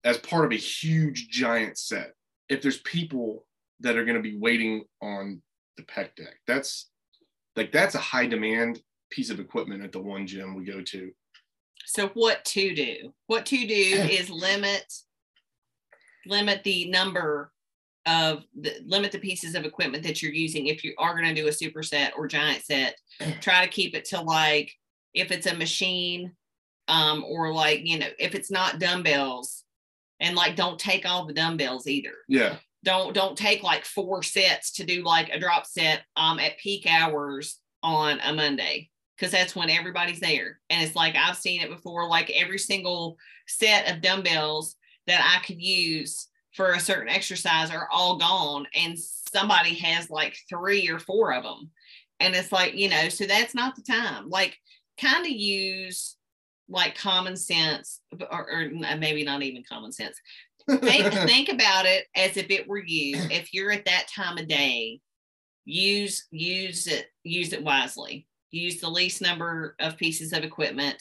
as 0.04 0.18
part 0.18 0.44
of 0.44 0.52
a 0.52 0.56
huge 0.56 1.28
giant 1.28 1.78
set 1.78 2.12
if 2.48 2.62
there's 2.62 2.78
people 2.78 3.46
that 3.80 3.96
are 3.96 4.04
going 4.04 4.16
to 4.16 4.22
be 4.22 4.38
waiting 4.38 4.84
on 5.00 5.40
the 5.76 5.82
pec 5.84 6.14
deck. 6.16 6.34
That's 6.46 6.90
like 7.56 7.72
that's 7.72 7.94
a 7.94 7.98
high 7.98 8.26
demand 8.26 8.80
piece 9.10 9.30
of 9.30 9.40
equipment 9.40 9.82
at 9.82 9.92
the 9.92 10.00
one 10.00 10.26
gym 10.26 10.54
we 10.54 10.64
go 10.64 10.82
to. 10.82 11.10
So 11.86 12.08
what 12.08 12.44
to 12.46 12.74
do? 12.74 13.14
What 13.26 13.46
to 13.46 13.56
do 13.56 13.74
is 13.74 14.30
limit 14.30 14.84
limit 16.26 16.62
the 16.64 16.90
number 16.90 17.52
of 18.08 18.44
the 18.58 18.72
limit 18.86 19.12
the 19.12 19.18
pieces 19.18 19.54
of 19.54 19.64
equipment 19.64 20.02
that 20.02 20.22
you're 20.22 20.32
using. 20.32 20.66
If 20.66 20.82
you 20.82 20.94
are 20.98 21.14
going 21.14 21.32
to 21.32 21.40
do 21.40 21.48
a 21.48 21.50
superset 21.50 22.10
or 22.16 22.26
giant 22.26 22.64
set 22.64 22.96
try 23.40 23.64
to 23.64 23.70
keep 23.70 23.94
it 23.94 24.06
to 24.06 24.20
like 24.20 24.72
if 25.14 25.30
it's 25.30 25.46
a 25.46 25.54
machine 25.54 26.32
um 26.88 27.24
or 27.26 27.52
like 27.52 27.80
you 27.84 27.98
know 27.98 28.08
if 28.18 28.34
it's 28.34 28.50
not 28.50 28.78
dumbbells 28.78 29.64
and 30.20 30.34
like 30.34 30.56
don't 30.56 30.78
take 30.78 31.06
all 31.06 31.26
the 31.26 31.34
dumbbells 31.34 31.86
either. 31.86 32.14
Yeah. 32.28 32.56
Don't 32.84 33.14
don't 33.14 33.36
take 33.36 33.62
like 33.62 33.84
four 33.84 34.22
sets 34.22 34.72
to 34.72 34.84
do 34.84 35.02
like 35.02 35.28
a 35.28 35.38
drop 35.38 35.66
set 35.66 36.02
um 36.16 36.38
at 36.38 36.58
peak 36.58 36.86
hours 36.88 37.60
on 37.82 38.18
a 38.24 38.32
monday 38.32 38.88
because 39.16 39.30
that's 39.30 39.54
when 39.54 39.70
everybody's 39.70 40.20
there. 40.20 40.60
And 40.70 40.82
it's 40.82 40.96
like 40.96 41.14
i've 41.14 41.36
seen 41.36 41.60
it 41.60 41.68
before 41.70 42.08
like 42.08 42.30
every 42.30 42.58
single 42.58 43.18
set 43.46 43.90
of 43.90 44.00
dumbbells 44.00 44.76
that 45.06 45.20
i 45.36 45.44
could 45.44 45.60
use 45.60 46.28
for 46.58 46.72
a 46.72 46.80
certain 46.80 47.08
exercise 47.08 47.70
are 47.70 47.88
all 47.92 48.18
gone 48.18 48.66
and 48.74 48.98
somebody 48.98 49.76
has 49.76 50.10
like 50.10 50.36
three 50.48 50.88
or 50.88 50.98
four 50.98 51.32
of 51.32 51.44
them 51.44 51.70
and 52.18 52.34
it's 52.34 52.50
like 52.50 52.74
you 52.74 52.88
know 52.88 53.08
so 53.08 53.26
that's 53.26 53.54
not 53.54 53.76
the 53.76 53.82
time. 53.82 54.28
Like 54.28 54.58
kind 55.00 55.24
of 55.24 55.30
use 55.30 56.16
like 56.68 56.96
common 56.96 57.36
sense 57.36 58.00
or, 58.30 58.50
or 58.50 58.70
uh, 58.84 58.96
maybe 58.96 59.22
not 59.22 59.42
even 59.42 59.62
common 59.68 59.92
sense. 59.92 60.16
Think, 60.68 61.12
think 61.12 61.48
about 61.48 61.86
it 61.86 62.06
as 62.16 62.36
if 62.36 62.50
it 62.50 62.66
were 62.66 62.82
you. 62.84 63.16
If 63.30 63.54
you're 63.54 63.70
at 63.70 63.84
that 63.84 64.08
time 64.14 64.36
of 64.36 64.48
day 64.48 65.00
use 65.64 66.26
use 66.32 66.88
it 66.88 67.06
use 67.22 67.52
it 67.52 67.62
wisely. 67.62 68.26
Use 68.50 68.80
the 68.80 68.88
least 68.88 69.22
number 69.22 69.76
of 69.78 69.96
pieces 69.96 70.32
of 70.32 70.42
equipment 70.42 71.00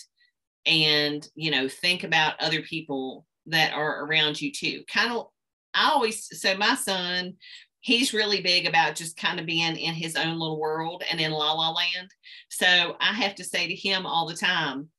and 0.68 1.28
you 1.34 1.50
know 1.50 1.68
think 1.68 2.04
about 2.04 2.40
other 2.40 2.62
people 2.62 3.26
that 3.48 3.74
are 3.74 4.06
around 4.06 4.40
you 4.40 4.52
too. 4.52 4.84
Kind 4.88 5.12
of 5.12 5.28
i 5.78 5.90
always 5.92 6.28
so 6.40 6.56
my 6.58 6.76
son 6.76 7.34
he's 7.80 8.14
really 8.14 8.42
big 8.42 8.66
about 8.66 8.96
just 8.96 9.16
kind 9.16 9.40
of 9.40 9.46
being 9.46 9.78
in 9.78 9.94
his 9.94 10.16
own 10.16 10.38
little 10.40 10.60
world 10.60 11.04
and 11.10 11.22
in 11.22 11.32
la 11.32 11.54
la 11.54 11.70
land. 11.70 12.10
So 12.50 12.98
i 13.00 13.14
have 13.14 13.36
to 13.36 13.44
say 13.44 13.68
to 13.68 13.76
him 13.76 14.06
all 14.06 14.28
the 14.28 14.36
time 14.36 14.90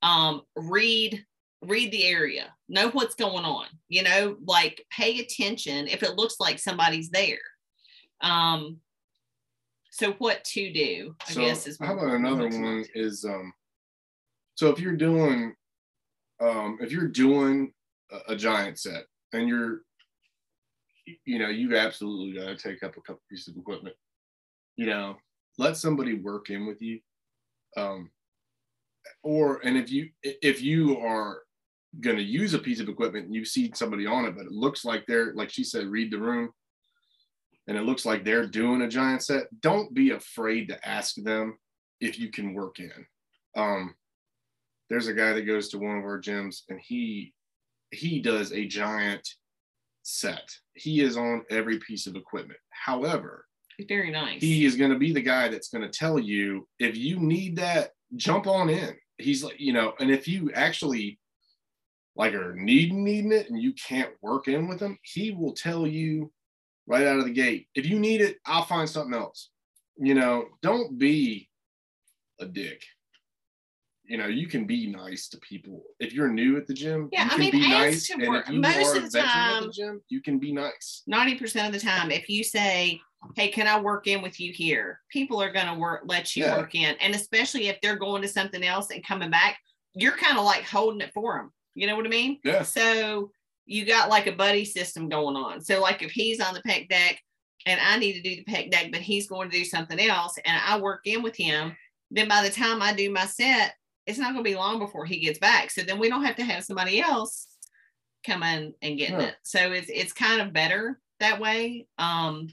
um, 0.00 0.42
read 0.54 1.24
read 1.60 1.90
the 1.90 2.06
area. 2.06 2.54
Know 2.68 2.88
what's 2.90 3.16
going 3.16 3.44
on. 3.44 3.66
You 3.88 4.04
know 4.04 4.36
like 4.46 4.84
pay 4.90 5.18
attention 5.20 5.88
if 5.88 6.02
it 6.02 6.16
looks 6.16 6.36
like 6.40 6.58
somebody's 6.58 7.10
there. 7.10 7.38
Um 8.20 8.78
so 9.90 10.12
what 10.12 10.44
to 10.44 10.72
do 10.72 11.16
i 11.28 11.32
so 11.32 11.40
guess 11.40 11.66
is 11.66 11.78
how 11.80 11.94
about 11.94 12.14
another 12.14 12.44
one 12.44 12.84
to. 12.84 12.88
is 12.94 13.24
um 13.24 13.52
so 14.54 14.68
if 14.68 14.78
you're 14.78 14.96
doing 14.96 15.54
um 16.40 16.78
if 16.80 16.92
you're 16.92 17.08
doing 17.08 17.72
a, 18.12 18.32
a 18.32 18.36
giant 18.36 18.78
set 18.78 19.04
and 19.32 19.48
you're 19.48 19.80
you 21.24 21.38
know 21.38 21.48
you 21.48 21.76
absolutely 21.76 22.38
got 22.38 22.46
to 22.46 22.56
take 22.56 22.82
up 22.82 22.96
a 22.96 23.00
couple 23.00 23.22
pieces 23.30 23.48
of 23.48 23.56
equipment. 23.56 23.96
You 24.76 24.86
know 24.86 25.16
let 25.58 25.76
somebody 25.76 26.14
work 26.14 26.50
in 26.50 26.66
with 26.66 26.80
you 26.80 27.00
um 27.76 28.10
or 29.22 29.60
and 29.64 29.76
if 29.76 29.90
you 29.90 30.08
if 30.22 30.62
you 30.62 30.98
are 30.98 31.42
going 32.00 32.16
to 32.16 32.22
use 32.22 32.54
a 32.54 32.58
piece 32.58 32.80
of 32.80 32.88
equipment 32.88 33.26
and 33.26 33.34
you 33.34 33.44
see 33.44 33.70
somebody 33.74 34.06
on 34.06 34.24
it 34.24 34.36
but 34.36 34.46
it 34.46 34.52
looks 34.52 34.84
like 34.84 35.04
they're 35.06 35.34
like 35.34 35.50
she 35.50 35.64
said 35.64 35.86
read 35.86 36.12
the 36.12 36.18
room 36.18 36.50
and 37.66 37.76
it 37.76 37.82
looks 37.82 38.06
like 38.06 38.24
they're 38.24 38.46
doing 38.46 38.82
a 38.82 38.88
giant 38.88 39.22
set 39.22 39.46
don't 39.60 39.92
be 39.94 40.10
afraid 40.10 40.68
to 40.68 40.88
ask 40.88 41.16
them 41.16 41.58
if 42.00 42.18
you 42.18 42.30
can 42.30 42.54
work 42.54 42.78
in. 42.78 43.06
Um 43.56 43.94
there's 44.88 45.08
a 45.08 45.14
guy 45.14 45.32
that 45.34 45.42
goes 45.42 45.68
to 45.68 45.78
one 45.78 45.98
of 45.98 46.04
our 46.04 46.20
gyms 46.20 46.62
and 46.68 46.80
he 46.80 47.34
he 47.90 48.20
does 48.20 48.52
a 48.52 48.66
giant 48.66 49.26
set. 50.08 50.50
He 50.74 51.00
is 51.00 51.16
on 51.16 51.44
every 51.50 51.78
piece 51.78 52.06
of 52.06 52.16
equipment. 52.16 52.58
However 52.70 53.44
very 53.88 54.10
nice. 54.10 54.40
he 54.40 54.64
is 54.64 54.74
going 54.74 54.90
to 54.90 54.98
be 54.98 55.12
the 55.12 55.22
guy 55.22 55.48
that's 55.48 55.68
going 55.68 55.88
to 55.88 55.98
tell 55.98 56.18
you 56.18 56.66
if 56.80 56.96
you 56.96 57.20
need 57.20 57.56
that 57.56 57.90
jump 58.16 58.46
on 58.46 58.68
in. 58.68 58.96
He's 59.18 59.44
like 59.44 59.60
you 59.60 59.72
know 59.72 59.94
and 60.00 60.10
if 60.10 60.26
you 60.26 60.50
actually 60.54 61.18
like 62.16 62.34
are 62.34 62.54
needing 62.54 63.04
needing 63.04 63.32
it 63.32 63.50
and 63.50 63.60
you 63.60 63.72
can't 63.74 64.10
work 64.22 64.48
in 64.48 64.68
with 64.68 64.80
him 64.80 64.98
he 65.02 65.32
will 65.32 65.52
tell 65.52 65.86
you 65.86 66.32
right 66.86 67.06
out 67.06 67.18
of 67.18 67.24
the 67.24 67.32
gate 67.32 67.68
if 67.74 67.86
you 67.86 67.98
need 67.98 68.20
it 68.20 68.38
i'll 68.46 68.64
find 68.64 68.88
something 68.88 69.14
else. 69.14 69.50
You 69.96 70.14
know 70.14 70.46
don't 70.62 70.98
be 70.98 71.48
a 72.40 72.46
dick 72.46 72.82
you 74.08 74.16
know 74.18 74.26
you 74.26 74.46
can 74.48 74.64
be 74.66 74.86
nice 74.86 75.28
to 75.28 75.38
people. 75.38 75.82
If 76.00 76.12
you're 76.12 76.28
new 76.28 76.56
at 76.56 76.66
the 76.66 76.74
gym 76.74 77.08
Yeah, 77.12 77.24
you 77.24 77.26
I 77.26 77.30
can 77.30 77.40
mean, 77.40 77.50
be 77.52 77.68
nice 77.68 78.06
to 78.08 78.14
and 78.14 78.28
work. 78.28 78.46
if 78.48 78.54
you 78.54 78.60
Most 78.60 78.96
are 78.96 79.04
of 79.04 79.12
the 79.12 79.18
at 79.18 79.22
the 79.22 79.28
time- 79.28 79.72
gym 79.72 80.00
you 80.08 80.20
can 80.20 80.38
be 80.38 80.52
nice. 80.52 81.02
90% 81.10 81.66
of 81.66 81.72
the 81.72 81.78
time 81.80 82.10
if 82.10 82.28
you 82.28 82.42
say 82.42 83.00
hey 83.36 83.48
can 83.48 83.66
i 83.66 83.78
work 83.80 84.06
in 84.06 84.22
with 84.22 84.38
you 84.40 84.52
here? 84.52 85.00
People 85.10 85.42
are 85.42 85.52
going 85.52 85.66
to 85.66 85.74
work 85.74 86.02
let 86.06 86.34
you 86.36 86.44
Yeah. 86.44 86.56
work 86.56 86.74
in 86.74 86.96
and 87.00 87.14
especially 87.14 87.68
if 87.68 87.80
they're 87.80 87.96
going 87.98 88.22
to 88.22 88.28
something 88.28 88.62
else 88.64 88.90
and 88.90 89.04
coming 89.06 89.30
back 89.30 89.58
you're 89.94 90.16
kind 90.16 90.38
of 90.38 90.44
like 90.44 90.64
holding 90.64 91.00
it 91.00 91.12
for 91.12 91.36
them 91.36 91.52
you 91.74 91.86
know 91.86 91.96
what 91.96 92.06
i 92.06 92.08
mean? 92.08 92.38
Yeah. 92.44 92.62
So 92.62 93.30
you 93.66 93.84
got 93.84 94.08
like 94.08 94.26
a 94.26 94.32
buddy 94.32 94.64
system 94.64 95.08
going 95.10 95.36
on. 95.36 95.60
So 95.60 95.80
like 95.80 96.02
if 96.02 96.10
he's 96.10 96.40
on 96.40 96.54
the 96.54 96.62
pec 96.62 96.88
deck 96.88 97.20
and 97.66 97.78
i 97.80 97.98
need 97.98 98.14
to 98.14 98.22
do 98.22 98.36
the 98.36 98.44
pec 98.44 98.70
deck 98.70 98.86
but 98.92 99.00
he's 99.02 99.28
going 99.28 99.50
to 99.50 99.58
do 99.58 99.64
something 99.64 100.00
else 100.00 100.38
and 100.46 100.56
i 100.66 100.78
work 100.80 101.00
in 101.04 101.22
with 101.22 101.36
him 101.36 101.76
then 102.10 102.28
by 102.28 102.42
the 102.42 102.48
time 102.50 102.80
i 102.80 102.92
do 102.94 103.10
my 103.12 103.26
set 103.26 103.74
it's 104.08 104.18
not 104.18 104.32
going 104.32 104.42
to 104.44 104.50
be 104.50 104.56
long 104.56 104.78
before 104.78 105.04
he 105.04 105.20
gets 105.20 105.38
back. 105.38 105.70
So 105.70 105.82
then 105.82 105.98
we 105.98 106.08
don't 106.08 106.24
have 106.24 106.36
to 106.36 106.44
have 106.44 106.64
somebody 106.64 107.00
else 107.00 107.46
come 108.26 108.42
in 108.42 108.74
and 108.82 108.98
get 108.98 109.10
Yeah. 109.10 109.20
it. 109.20 109.34
So 109.42 109.72
it's 109.72 109.88
it's 109.88 110.12
kind 110.12 110.40
of 110.40 110.52
better 110.52 110.98
that 111.20 111.40
way. 111.40 111.86
Um 111.98 112.48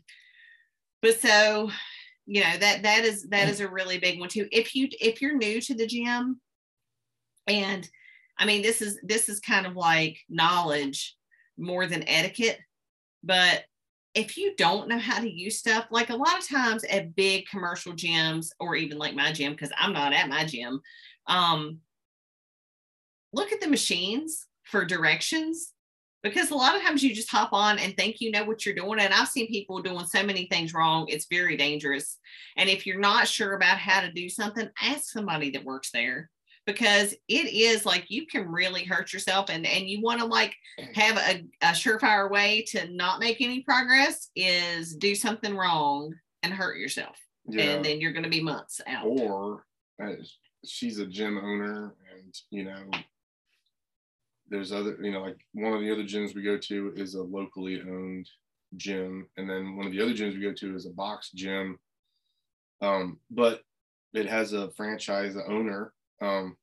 but 1.01 1.19
so 1.19 1.71
you 2.25 2.41
know 2.41 2.57
that 2.57 2.83
that 2.83 3.05
is 3.05 3.27
that 3.29 3.47
is 3.47 3.59
a 3.61 3.69
really 3.69 3.97
big 3.99 4.19
one 4.19 4.29
too. 4.29 4.47
If 4.51 4.75
you 4.75 4.89
if 4.99 5.21
you're 5.21 5.37
new 5.37 5.61
to 5.61 5.73
the 5.73 5.87
gym 5.87 6.41
and 7.47 7.87
i 8.37 8.45
mean 8.45 8.61
this 8.61 8.81
is 8.81 8.99
this 9.03 9.29
is 9.29 9.39
kind 9.39 9.65
of 9.65 9.75
like 9.75 10.17
knowledge 10.29 11.15
more 11.57 11.85
than 11.85 12.07
etiquette 12.07 12.59
but 13.23 13.63
if 14.13 14.37
you 14.37 14.55
don't 14.57 14.87
know 14.87 14.97
how 14.97 15.19
to 15.19 15.29
use 15.29 15.59
stuff 15.59 15.85
like 15.91 16.09
a 16.09 16.15
lot 16.15 16.37
of 16.37 16.47
times 16.47 16.83
at 16.85 17.15
big 17.15 17.45
commercial 17.47 17.93
gyms 17.93 18.47
or 18.59 18.75
even 18.75 18.97
like 18.97 19.13
my 19.13 19.31
gym 19.31 19.51
because 19.53 19.71
i'm 19.77 19.93
not 19.93 20.13
at 20.13 20.29
my 20.29 20.43
gym 20.45 20.81
um 21.27 21.79
look 23.33 23.51
at 23.51 23.61
the 23.61 23.67
machines 23.67 24.47
for 24.63 24.85
directions 24.85 25.73
because 26.23 26.49
a 26.49 26.55
lot 26.55 26.75
of 26.75 26.81
times 26.81 27.03
you 27.03 27.13
just 27.13 27.29
hop 27.29 27.53
on 27.53 27.77
and 27.77 27.95
think 27.95 28.19
you 28.19 28.31
know 28.31 28.43
what 28.43 28.65
you're 28.65 28.73
doing. 28.73 28.99
And 28.99 29.13
I've 29.13 29.27
seen 29.27 29.47
people 29.47 29.79
doing 29.83 30.05
so 30.07 30.23
many 30.23 30.47
things 30.47 30.73
wrong. 30.73 31.05
It's 31.07 31.27
very 31.29 31.55
dangerous. 31.55 32.17
And 32.57 32.67
if 32.67 32.87
you're 32.87 32.99
not 32.99 33.27
sure 33.27 33.53
about 33.53 33.77
how 33.77 34.01
to 34.01 34.11
do 34.11 34.27
something, 34.27 34.67
ask 34.81 35.11
somebody 35.11 35.51
that 35.51 35.63
works 35.63 35.91
there 35.91 36.31
because 36.65 37.13
it 37.27 37.53
is 37.53 37.85
like 37.85 38.05
you 38.09 38.25
can 38.25 38.47
really 38.47 38.83
hurt 38.83 39.13
yourself 39.13 39.51
and 39.51 39.67
and 39.67 39.87
you 39.87 40.01
want 40.01 40.19
to 40.19 40.25
like 40.25 40.55
have 40.95 41.17
a, 41.17 41.45
a 41.61 41.71
surefire 41.73 42.31
way 42.31 42.63
to 42.69 42.87
not 42.91 43.19
make 43.19 43.39
any 43.39 43.61
progress 43.61 44.29
is 44.35 44.95
do 44.95 45.13
something 45.13 45.55
wrong 45.55 46.11
and 46.41 46.51
hurt 46.53 46.77
yourself 46.77 47.17
Yeah. 47.47 47.65
and 47.65 47.85
then 47.85 48.01
you're 48.01 48.13
going 48.13 48.23
to 48.23 48.29
be 48.29 48.41
months 48.41 48.81
out 48.87 49.05
or 49.05 49.63
uh, 50.03 50.13
she's 50.67 50.99
a 50.99 51.05
gym 51.05 51.37
owner 51.37 51.95
and 52.13 52.33
you 52.49 52.63
know 52.63 52.83
there's 54.49 54.71
other 54.71 54.97
you 55.01 55.11
know 55.11 55.21
like 55.21 55.37
one 55.53 55.73
of 55.73 55.81
the 55.81 55.91
other 55.91 56.03
gyms 56.03 56.35
we 56.35 56.43
go 56.43 56.57
to 56.57 56.93
is 56.95 57.15
a 57.15 57.21
locally 57.21 57.81
owned 57.81 58.29
gym 58.75 59.27
and 59.37 59.49
then 59.49 59.75
one 59.75 59.85
of 59.85 59.91
the 59.91 60.01
other 60.01 60.13
gyms 60.13 60.33
we 60.33 60.41
go 60.41 60.53
to 60.53 60.75
is 60.75 60.85
a 60.85 60.91
box 60.91 61.31
gym. 61.33 61.79
Um 62.81 63.19
but 63.31 63.61
it 64.13 64.27
has 64.27 64.53
a 64.53 64.71
franchise 64.71 65.35
owner 65.47 65.93
um 66.21 66.55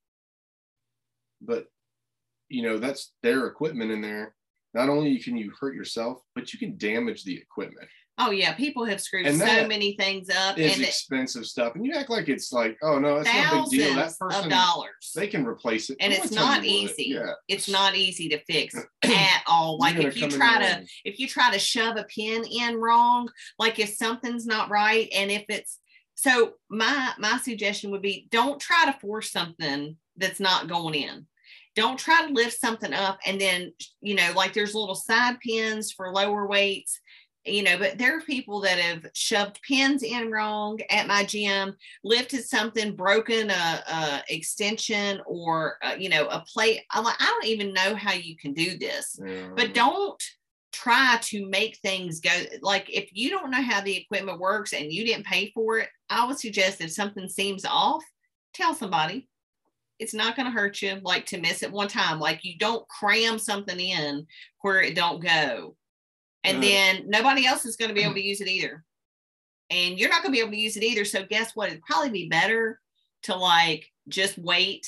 but 1.41 1.67
you 2.49 2.63
know 2.63 2.79
that's 2.79 3.13
their 3.23 3.47
equipment 3.47 3.91
in 3.91 4.01
there. 4.01 4.35
Not 4.75 4.89
only 4.89 5.19
can 5.19 5.37
you 5.37 5.53
hurt 5.59 5.75
yourself 5.75 6.19
but 6.35 6.53
you 6.53 6.59
can 6.59 6.77
damage 6.77 7.25
the 7.25 7.37
equipment 7.37 7.89
oh 8.27 8.31
yeah 8.31 8.53
people 8.55 8.85
have 8.85 9.01
screwed 9.01 9.27
And 9.27 9.39
so 9.39 9.67
many 9.67 9.95
things 9.97 10.29
up 10.31 10.59
it's 10.59 10.75
and 10.75 10.83
it- 10.83 10.89
expensive 10.89 11.47
stuff 11.47 11.75
and 11.75 11.85
you 11.85 11.93
act 11.95 12.11
like 12.11 12.29
it's 12.29 12.53
like 12.53 12.77
oh 12.83 12.99
no 12.99 13.19
it's 13.19 13.33
no 13.33 13.63
big 13.63 13.71
deal 13.71 13.95
that 13.97 14.19
person 14.19 14.45
of 14.45 14.51
dollars 14.51 15.13
they 15.15 15.27
can 15.27 15.45
replace 15.47 15.91
it. 15.91 15.97
And 16.01 16.13
it's 16.13 16.33
not 16.33 16.65
easy. 16.65 17.11
Yeah. 17.15 17.33
it's 17.49 17.69
not 17.69 17.95
easy 17.95 18.29
to 18.31 18.39
fix 18.45 18.75
at 19.03 19.43
all. 19.47 19.79
Like 19.79 19.97
if 19.97 20.17
you 20.17 20.29
try 20.29 20.59
to 20.59 20.77
wrong. 20.77 20.87
if 21.05 21.19
you 21.19 21.27
try 21.27 21.53
to 21.53 21.59
shove 21.59 21.97
a 21.97 22.05
pin 22.05 22.45
in 22.45 22.77
wrong, 22.77 23.29
like 23.59 23.79
if 23.79 23.91
something's 23.91 24.47
not 24.47 24.71
right 24.71 25.09
and 25.15 25.31
if 25.31 25.45
it's 25.49 25.79
so 26.15 26.53
my 26.71 27.13
my 27.19 27.39
suggestion 27.39 27.91
would 27.91 28.03
be 28.03 28.29
don't 28.31 28.61
try 28.61 28.85
to 28.87 28.99
force 29.01 29.31
something 29.31 29.97
that's 30.17 30.41
not 30.41 30.69
going 30.69 30.95
in. 30.95 31.27
Don't 31.75 31.99
try 31.99 32.27
to 32.27 32.35
lift 32.35 32.61
something 32.61 32.93
up 32.93 33.19
and 33.25 33.41
then 33.41 33.73
you 34.01 34.15
know 34.15 34.33
like 34.37 34.53
there's 34.53 34.75
little 34.75 34.95
side 34.95 35.39
pins 35.41 35.91
for 35.91 36.13
lower 36.13 36.47
weights 36.47 37.01
you 37.45 37.63
know 37.63 37.77
but 37.79 37.99
there 37.99 38.17
are 38.17 38.21
people 38.23 38.61
that 38.61 38.79
have 38.79 39.05
shoved 39.15 39.61
pins 39.63 40.03
in 40.03 40.31
wrong 40.31 40.79
at 40.91 41.07
my 41.07 41.25
gym 41.25 41.75
lifted 42.05 42.45
something 42.45 42.95
broken 42.95 43.51
a, 43.51 43.83
a 43.93 44.23
extension 44.29 45.21
or 45.27 45.77
uh, 45.83 45.95
you 45.99 46.09
know 46.09 46.27
a 46.29 46.45
plate. 46.53 46.83
I'm 46.91 47.05
like 47.05 47.17
i 47.21 47.27
don't 47.27 47.47
even 47.47 47.73
know 47.73 47.95
how 47.95 48.13
you 48.13 48.37
can 48.37 48.53
do 48.53 48.79
this 48.79 49.19
Yeah. 49.25 49.49
but 49.57 49.75
don't 49.75 50.23
try 50.73 51.19
to 51.23 51.47
make 51.49 51.77
things 51.79 52.21
go 52.21 52.31
like 52.63 52.89
if 52.89 53.11
you 53.13 53.29
don't 53.31 53.51
know 53.51 53.63
how 53.63 53.81
the 53.83 53.97
equipment 53.97 54.39
works 54.41 54.73
and 54.73 54.91
you 54.93 55.05
didn't 55.05 55.27
pay 55.27 55.51
for 55.55 55.79
it 55.79 55.89
i 56.09 56.27
would 56.27 56.39
suggest 56.39 56.81
if 56.81 56.91
something 56.91 57.29
seems 57.29 57.65
off 57.65 58.03
tell 58.55 58.75
somebody. 58.75 59.29
It's 59.99 60.15
not 60.15 60.35
going 60.37 60.47
to 60.47 60.53
hurt 60.53 60.83
you 60.83 60.99
like 61.03 61.27
to 61.27 61.41
miss 61.41 61.63
it 61.63 61.71
one 61.71 61.89
time. 61.89 62.19
Like 62.19 62.45
you 62.45 62.59
don't 62.59 62.87
cram 62.89 63.39
something 63.39 63.79
in 63.79 64.27
where 64.61 64.83
it 64.83 64.95
don't 64.97 65.23
go 65.23 65.77
and 66.45 66.59
Uh, 66.59 66.61
then 66.61 67.05
nobody 67.09 67.47
else 67.47 67.65
is 67.65 67.77
going 67.77 67.89
to 67.89 67.95
be 67.95 68.03
able 68.03 68.15
to 68.15 68.25
use 68.25 68.41
it 68.41 68.49
either. 68.49 68.85
And 69.71 69.99
you're 69.99 70.11
not 70.11 70.23
going 70.23 70.33
to 70.33 70.37
be 70.37 70.41
able 70.41 70.53
to 70.53 70.59
use 70.59 70.77
it 70.77 70.83
either. 70.83 71.05
So 71.05 71.25
guess 71.25 71.55
what? 71.55 71.69
It'd 71.69 71.83
probably 71.83 72.11
be 72.11 72.29
better 72.29 72.81
to 73.23 73.37
like 73.37 73.91
just 74.09 74.37
wait 74.39 74.87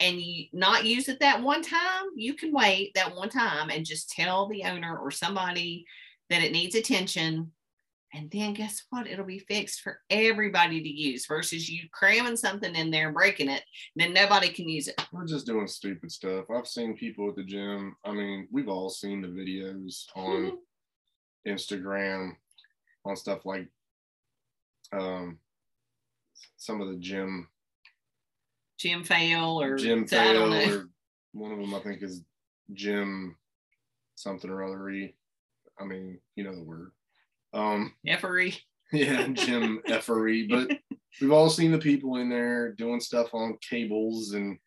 and 0.00 0.20
you 0.20 0.46
not 0.52 0.84
use 0.84 1.08
it 1.08 1.20
that 1.20 1.42
one 1.42 1.62
time. 1.62 2.04
You 2.14 2.34
can 2.34 2.52
wait 2.52 2.92
that 2.94 3.14
one 3.14 3.30
time 3.30 3.70
and 3.70 3.86
just 3.86 4.10
tell 4.10 4.48
the 4.48 4.64
owner 4.64 4.98
or 4.98 5.10
somebody 5.10 5.86
that 6.28 6.42
it 6.42 6.52
needs 6.52 6.74
attention 6.74 7.52
and 8.16 8.30
then 8.30 8.54
guess 8.54 8.82
what 8.90 9.06
it'll 9.06 9.24
be 9.24 9.38
fixed 9.38 9.82
for 9.82 10.00
everybody 10.10 10.82
to 10.82 10.88
use 10.88 11.26
versus 11.26 11.68
you 11.68 11.82
cramming 11.92 12.36
something 12.36 12.74
in 12.74 12.90
there 12.90 13.06
and 13.06 13.14
breaking 13.14 13.50
it 13.50 13.62
then 13.94 14.12
nobody 14.12 14.48
can 14.48 14.68
use 14.68 14.88
it 14.88 14.96
we're 15.12 15.26
just 15.26 15.46
doing 15.46 15.66
stupid 15.66 16.10
stuff. 16.10 16.46
I've 16.50 16.66
seen 16.66 16.96
people 16.96 17.28
at 17.28 17.36
the 17.36 17.42
gym. 17.42 17.96
I 18.04 18.12
mean, 18.12 18.48
we've 18.50 18.68
all 18.68 18.90
seen 18.90 19.22
the 19.22 19.28
videos 19.28 20.06
on 20.14 20.58
Instagram 21.46 22.32
on 23.04 23.16
stuff 23.16 23.46
like 23.46 23.68
um 24.92 25.38
some 26.56 26.80
of 26.80 26.88
the 26.88 26.96
gym 26.96 27.48
gym 28.78 29.04
fail 29.04 29.60
or 29.60 29.76
gym 29.76 30.06
so 30.06 30.18
I 30.18 30.32
don't 30.32 30.52
fail 30.52 30.74
or 30.74 30.88
one 31.32 31.52
of 31.52 31.58
them 31.58 31.74
I 31.74 31.80
think 31.80 32.02
is 32.02 32.22
gym 32.72 33.36
something 34.16 34.50
or 34.50 34.64
other. 34.64 34.90
I 35.78 35.84
mean, 35.84 36.18
you 36.34 36.44
know 36.44 36.54
the 36.54 36.64
word. 36.64 36.92
Um 37.52 37.94
effery 38.06 38.56
yeah, 38.92 39.26
Jim 39.28 39.80
effery. 39.86 40.46
But 40.46 40.78
we've 41.20 41.32
all 41.32 41.50
seen 41.50 41.72
the 41.72 41.78
people 41.78 42.16
in 42.16 42.28
there 42.28 42.72
doing 42.72 43.00
stuff 43.00 43.34
on 43.34 43.58
cables 43.68 44.32
and 44.32 44.58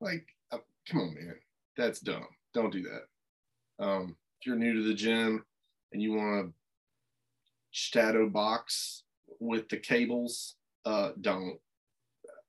like, 0.00 0.26
uh, 0.52 0.58
come 0.88 1.00
on, 1.00 1.14
man, 1.14 1.34
that's 1.76 2.00
dumb. 2.00 2.26
Don't 2.54 2.72
do 2.72 2.82
that. 2.82 3.84
Um, 3.84 4.16
if 4.40 4.46
you're 4.46 4.56
new 4.56 4.74
to 4.74 4.88
the 4.88 4.94
gym 4.94 5.44
and 5.92 6.00
you 6.00 6.14
want 6.14 6.46
to 6.46 6.52
shadow 7.72 8.28
box 8.28 9.02
with 9.38 9.68
the 9.68 9.78
cables, 9.78 10.56
uh, 10.86 11.10
don't. 11.20 11.58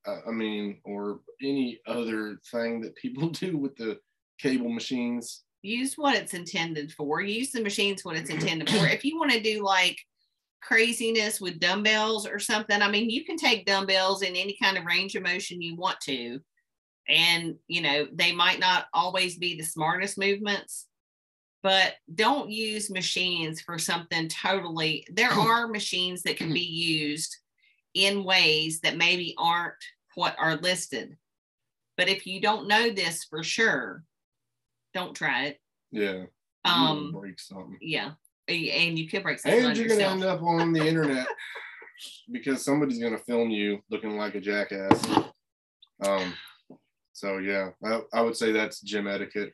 Uh, 0.05 0.19
I 0.25 0.31
mean, 0.31 0.79
or 0.85 1.19
any 1.41 1.81
other 1.85 2.37
thing 2.49 2.79
that 2.81 2.95
people 2.95 3.29
do 3.31 3.57
with 3.57 3.75
the 3.75 3.99
cable 4.39 4.69
machines. 4.69 5.43
Use 5.67 5.95
what 5.97 6.15
it's 6.15 6.33
intended 6.33 6.91
for. 6.91 7.21
Use 7.21 7.51
the 7.51 7.61
machines 7.61 8.03
what 8.03 8.15
it's 8.15 8.29
intended 8.31 8.69
for. 8.69 8.87
If 8.87 9.03
you 9.03 9.17
want 9.17 9.31
to 9.31 9.41
do 9.41 9.63
like 9.63 9.97
craziness 10.61 11.39
with 11.39 11.59
dumbbells 11.59 12.27
or 12.27 12.39
something, 12.39 12.81
I 12.81 12.89
mean, 12.89 13.09
you 13.09 13.25
can 13.25 13.37
take 13.37 13.65
dumbbells 13.65 14.21
in 14.21 14.35
any 14.35 14.57
kind 14.61 14.77
of 14.77 14.85
range 14.85 15.15
of 15.15 15.23
motion 15.23 15.61
you 15.61 15.75
want 15.75 15.99
to. 16.01 16.39
And, 17.07 17.55
you 17.67 17.81
know, 17.81 18.07
they 18.13 18.33
might 18.33 18.59
not 18.59 18.87
always 18.93 19.37
be 19.37 19.55
the 19.55 19.63
smartest 19.63 20.17
movements, 20.17 20.87
but 21.63 21.93
don't 22.13 22.49
use 22.49 22.89
machines 22.89 23.61
for 23.61 23.77
something 23.77 24.27
totally. 24.27 25.05
There 25.11 25.31
are 25.31 25.67
machines 25.67 26.23
that 26.23 26.37
can 26.37 26.51
be 26.53 26.65
mm-hmm. 26.65 27.09
used 27.09 27.37
in 27.93 28.23
ways 28.23 28.81
that 28.81 28.97
maybe 28.97 29.35
aren't 29.37 29.73
what 30.15 30.35
are 30.37 30.55
listed. 30.55 31.17
But 31.95 32.09
if 32.09 32.27
you 32.27 32.41
don't 32.41 32.67
know 32.67 32.91
this 32.91 33.23
for 33.23 33.43
sure, 33.43 34.03
don't 34.97 35.15
try 35.15 35.45
it. 35.45 35.59
Yeah. 35.91 36.23
Um, 36.65 37.11
break 37.11 37.39
something. 37.39 37.77
yeah, 37.81 38.11
and 38.47 38.99
you 38.99 39.07
could 39.07 39.23
break 39.23 39.39
something 39.39 39.63
and 39.63 39.77
you're 39.77 39.87
gonna 39.87 40.03
end 40.03 40.23
up 40.23 40.41
on 40.41 40.73
the 40.73 40.85
internet 40.85 41.27
because 42.31 42.65
somebody's 42.65 42.99
gonna 42.99 43.19
film 43.19 43.49
you 43.49 43.79
looking 43.89 44.17
like 44.17 44.35
a 44.35 44.41
jackass. 44.41 45.07
Um, 46.03 46.33
so 47.13 47.37
yeah, 47.37 47.69
I, 47.85 48.01
I 48.11 48.21
would 48.21 48.35
say 48.35 48.51
that's 48.51 48.81
gym 48.81 49.07
etiquette. 49.07 49.53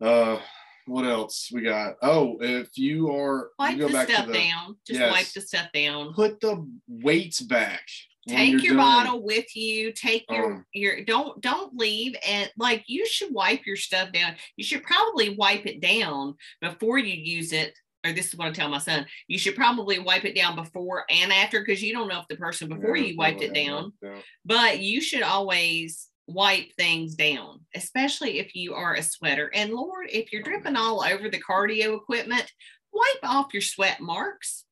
Uh, 0.00 0.38
what 0.86 1.04
else 1.04 1.50
we 1.52 1.60
got? 1.60 1.96
Oh, 2.00 2.38
if 2.40 2.78
you 2.78 3.14
are 3.14 3.50
Wipe 3.58 3.72
you 3.72 3.78
go 3.80 3.88
the 3.88 3.92
back 3.92 4.08
stuff 4.08 4.26
to 4.26 4.32
the 4.32 4.38
down. 4.38 4.76
Just 4.86 5.00
yes. 5.00 5.12
wipe 5.12 5.32
the 5.32 5.40
stuff 5.40 5.68
down. 5.74 6.14
put 6.14 6.40
the 6.40 6.66
weights 6.86 7.40
back. 7.40 7.82
Take 8.28 8.62
your 8.62 8.74
done. 8.74 9.04
bottle 9.04 9.22
with 9.22 9.54
you. 9.56 9.92
Take 9.92 10.24
your 10.30 10.52
Um, 10.54 10.66
your 10.72 11.04
don't 11.04 11.40
don't 11.40 11.74
leave 11.76 12.14
and 12.26 12.50
like 12.56 12.84
you 12.86 13.06
should 13.06 13.32
wipe 13.32 13.66
your 13.66 13.76
stuff 13.76 14.12
down. 14.12 14.36
You 14.56 14.64
should 14.64 14.82
probably 14.82 15.30
wipe 15.36 15.66
it 15.66 15.80
down 15.80 16.34
before 16.60 16.98
you 16.98 17.14
use 17.14 17.52
it. 17.52 17.74
Or 18.06 18.12
this 18.12 18.28
is 18.28 18.36
what 18.36 18.46
I 18.48 18.52
tell 18.52 18.68
my 18.68 18.78
son. 18.78 19.06
You 19.26 19.38
should 19.38 19.56
probably 19.56 19.98
wipe 19.98 20.24
it 20.24 20.36
down 20.36 20.54
before 20.54 21.04
and 21.10 21.32
after 21.32 21.60
because 21.60 21.82
you 21.82 21.92
don't 21.92 22.08
know 22.08 22.20
if 22.20 22.28
the 22.28 22.36
person 22.36 22.68
before 22.68 22.96
Yeah, 22.96 23.06
you 23.06 23.16
wiped 23.16 23.42
it 23.42 23.52
down. 23.54 23.92
down. 24.02 24.22
but 24.44 24.78
you 24.80 25.00
should 25.00 25.22
always 25.22 26.06
wipe 26.28 26.70
things 26.76 27.14
down, 27.14 27.60
especially 27.74 28.38
if 28.38 28.54
you 28.54 28.74
are 28.74 28.94
a 28.94 29.02
sweater. 29.02 29.50
And 29.54 29.72
Lord, 29.72 30.08
if 30.12 30.32
you're 30.32 30.42
dripping 30.42 30.76
all 30.76 31.02
over 31.02 31.28
the 31.28 31.40
cardio 31.42 31.96
equipment, 31.96 32.50
wipe 32.92 33.24
off 33.24 33.52
your 33.52 33.62
sweat 33.62 34.00
marks. 34.00 34.64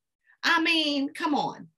I 0.44 0.60
mean, 0.62 1.12
come 1.12 1.34
on. 1.34 1.68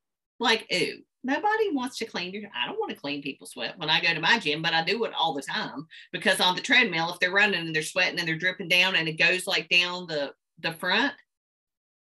Like, 0.40 0.66
ooh, 0.72 0.98
nobody 1.28 1.70
wants 1.72 1.98
to 1.98 2.06
clean 2.06 2.32
your 2.32 2.50
I 2.56 2.66
don't 2.66 2.80
want 2.80 2.90
to 2.90 2.96
clean 2.96 3.22
people's 3.22 3.50
sweat 3.50 3.78
when 3.78 3.90
I 3.90 4.00
go 4.00 4.14
to 4.14 4.20
my 4.20 4.38
gym, 4.38 4.62
but 4.62 4.72
I 4.72 4.82
do 4.82 5.04
it 5.04 5.12
all 5.16 5.34
the 5.34 5.42
time 5.42 5.86
because 6.10 6.40
on 6.40 6.56
the 6.56 6.62
treadmill, 6.62 7.12
if 7.12 7.20
they're 7.20 7.30
running 7.30 7.60
and 7.60 7.74
they're 7.74 7.82
sweating 7.82 8.18
and 8.18 8.26
they're 8.26 8.38
dripping 8.38 8.68
down 8.68 8.96
and 8.96 9.06
it 9.06 9.18
goes 9.18 9.46
like 9.46 9.68
down 9.68 10.06
the 10.06 10.32
the 10.60 10.72
front, 10.72 11.12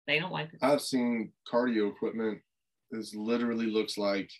They 0.06 0.18
don't 0.18 0.32
wipe 0.32 0.52
it. 0.52 0.58
I've 0.60 0.82
seen 0.82 1.32
cardio 1.50 1.88
equipment. 1.88 2.40
This 2.90 3.14
literally 3.14 3.66
looks 3.66 3.96
like 3.96 4.30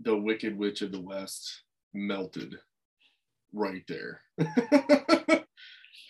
the 0.00 0.16
Wicked 0.16 0.58
Witch 0.58 0.82
of 0.82 0.92
the 0.92 1.00
West 1.00 1.62
melted 1.94 2.56
right 3.54 3.84
there. 3.88 4.20
and 4.38 4.48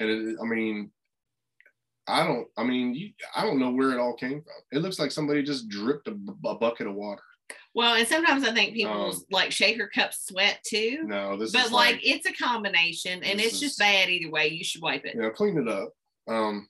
it, 0.00 0.36
I 0.42 0.46
mean, 0.46 0.90
I 2.06 2.26
don't. 2.26 2.46
I 2.56 2.64
mean, 2.64 2.94
you, 2.94 3.10
I 3.34 3.44
don't 3.44 3.58
know 3.58 3.70
where 3.70 3.92
it 3.92 3.98
all 3.98 4.14
came 4.14 4.42
from. 4.42 4.62
It 4.72 4.82
looks 4.82 4.98
like 4.98 5.10
somebody 5.10 5.42
just 5.42 5.68
dripped 5.68 6.08
a, 6.08 6.12
bucket 6.12 6.86
of 6.86 6.94
water. 6.94 7.22
Well, 7.74 7.94
and 7.94 8.06
sometimes 8.06 8.44
I 8.44 8.52
think 8.52 8.74
people's 8.74 9.18
Um, 9.18 9.24
like 9.30 9.50
shaker 9.52 9.90
cups 9.92 10.26
sweat 10.28 10.60
too. 10.66 11.02
No, 11.04 11.36
this 11.36 11.52
but 11.52 11.66
is 11.66 11.72
like, 11.72 11.96
like, 11.96 12.06
it's 12.06 12.26
a 12.26 12.32
combination 12.32 13.22
and 13.22 13.40
it's 13.40 13.58
just 13.58 13.78
bad 13.78 14.08
either 14.08 14.30
way. 14.30 14.48
You 14.48 14.64
should 14.64 14.80
wipe 14.82 15.04
it. 15.04 15.14
you 15.14 15.22
know, 15.22 15.30
clean 15.30 15.58
it 15.58 15.68
up. 15.68 15.92
Um, 16.28 16.68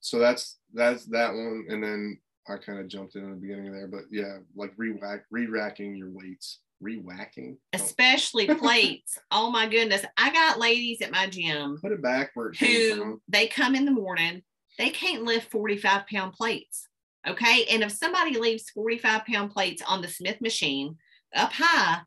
so 0.00 0.18
that's 0.18 0.58
that's 0.72 1.04
that 1.06 1.32
one, 1.32 1.66
and 1.68 1.82
then 1.82 2.18
I 2.48 2.56
kind 2.56 2.78
of 2.78 2.88
jumped 2.88 3.16
in 3.16 3.24
at 3.24 3.30
the 3.30 3.36
beginning 3.36 3.68
of 3.68 3.74
there, 3.74 3.88
but 3.88 4.04
yeah, 4.10 4.38
like 4.56 4.72
re-whack, 4.76 5.24
re-racking 5.30 5.96
your 5.96 6.10
weights, 6.10 6.60
re-whacking. 6.80 7.58
Especially 7.72 8.46
plates. 8.54 9.18
Oh 9.30 9.50
my 9.50 9.66
goodness. 9.66 10.04
I 10.16 10.32
got 10.32 10.58
ladies 10.58 11.00
at 11.02 11.10
my 11.10 11.26
gym 11.26 11.78
put 11.80 11.92
it 11.92 12.02
back 12.02 12.30
where 12.34 12.48
it 12.48 12.56
who 12.56 13.20
they 13.28 13.46
come 13.46 13.74
in 13.74 13.84
the 13.84 13.90
morning, 13.90 14.42
they 14.78 14.90
can't 14.90 15.24
lift 15.24 15.50
45 15.50 16.06
pound 16.06 16.32
plates. 16.32 16.88
Okay. 17.26 17.66
And 17.70 17.82
if 17.82 17.92
somebody 17.92 18.38
leaves 18.38 18.70
45 18.70 19.24
pound 19.24 19.50
plates 19.50 19.82
on 19.86 20.02
the 20.02 20.08
Smith 20.08 20.40
machine 20.40 20.96
up 21.34 21.52
high, 21.52 22.00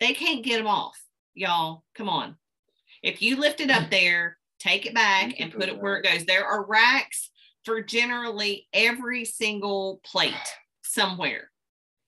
they 0.00 0.12
can't 0.12 0.44
get 0.44 0.58
them 0.58 0.66
off. 0.66 0.98
Y'all, 1.34 1.84
come 1.94 2.08
on. 2.08 2.36
If 3.02 3.20
you 3.20 3.36
lift 3.36 3.60
it 3.60 3.70
up 3.70 3.90
there, 3.90 4.38
take 4.58 4.86
it 4.86 4.94
back 4.94 5.34
and 5.38 5.52
put 5.52 5.68
it 5.68 5.80
where 5.80 5.96
it 5.96 6.04
goes. 6.04 6.24
There 6.24 6.46
are 6.46 6.64
racks 6.64 7.30
for 7.64 7.82
generally 7.82 8.66
every 8.72 9.24
single 9.24 10.00
plate 10.04 10.34
somewhere. 10.82 11.50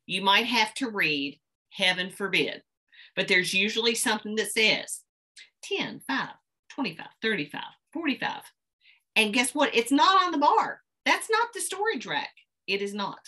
You 0.07 0.23
might 0.23 0.47
have 0.47 0.73
to 0.75 0.91
read, 0.91 1.41
heaven 1.77 2.11
forbid, 2.11 2.63
but 3.15 3.29
there's 3.29 3.53
usually 3.55 3.95
something 3.95 4.35
that 4.37 4.53
says 4.53 5.03
10, 5.63 6.01
5, 6.07 6.29
25, 6.71 7.07
35, 7.23 7.63
45. 7.93 8.43
And 9.17 9.33
guess 9.33 9.55
what? 9.55 9.75
It's 9.75 9.93
not 9.93 10.25
on 10.25 10.33
the 10.33 10.39
bar. 10.39 10.81
That's 11.05 11.31
not 11.31 11.49
the 11.55 11.61
storage 11.61 12.07
rack. 12.07 12.31
It 12.67 12.83
is 12.83 12.95
not. 12.95 13.21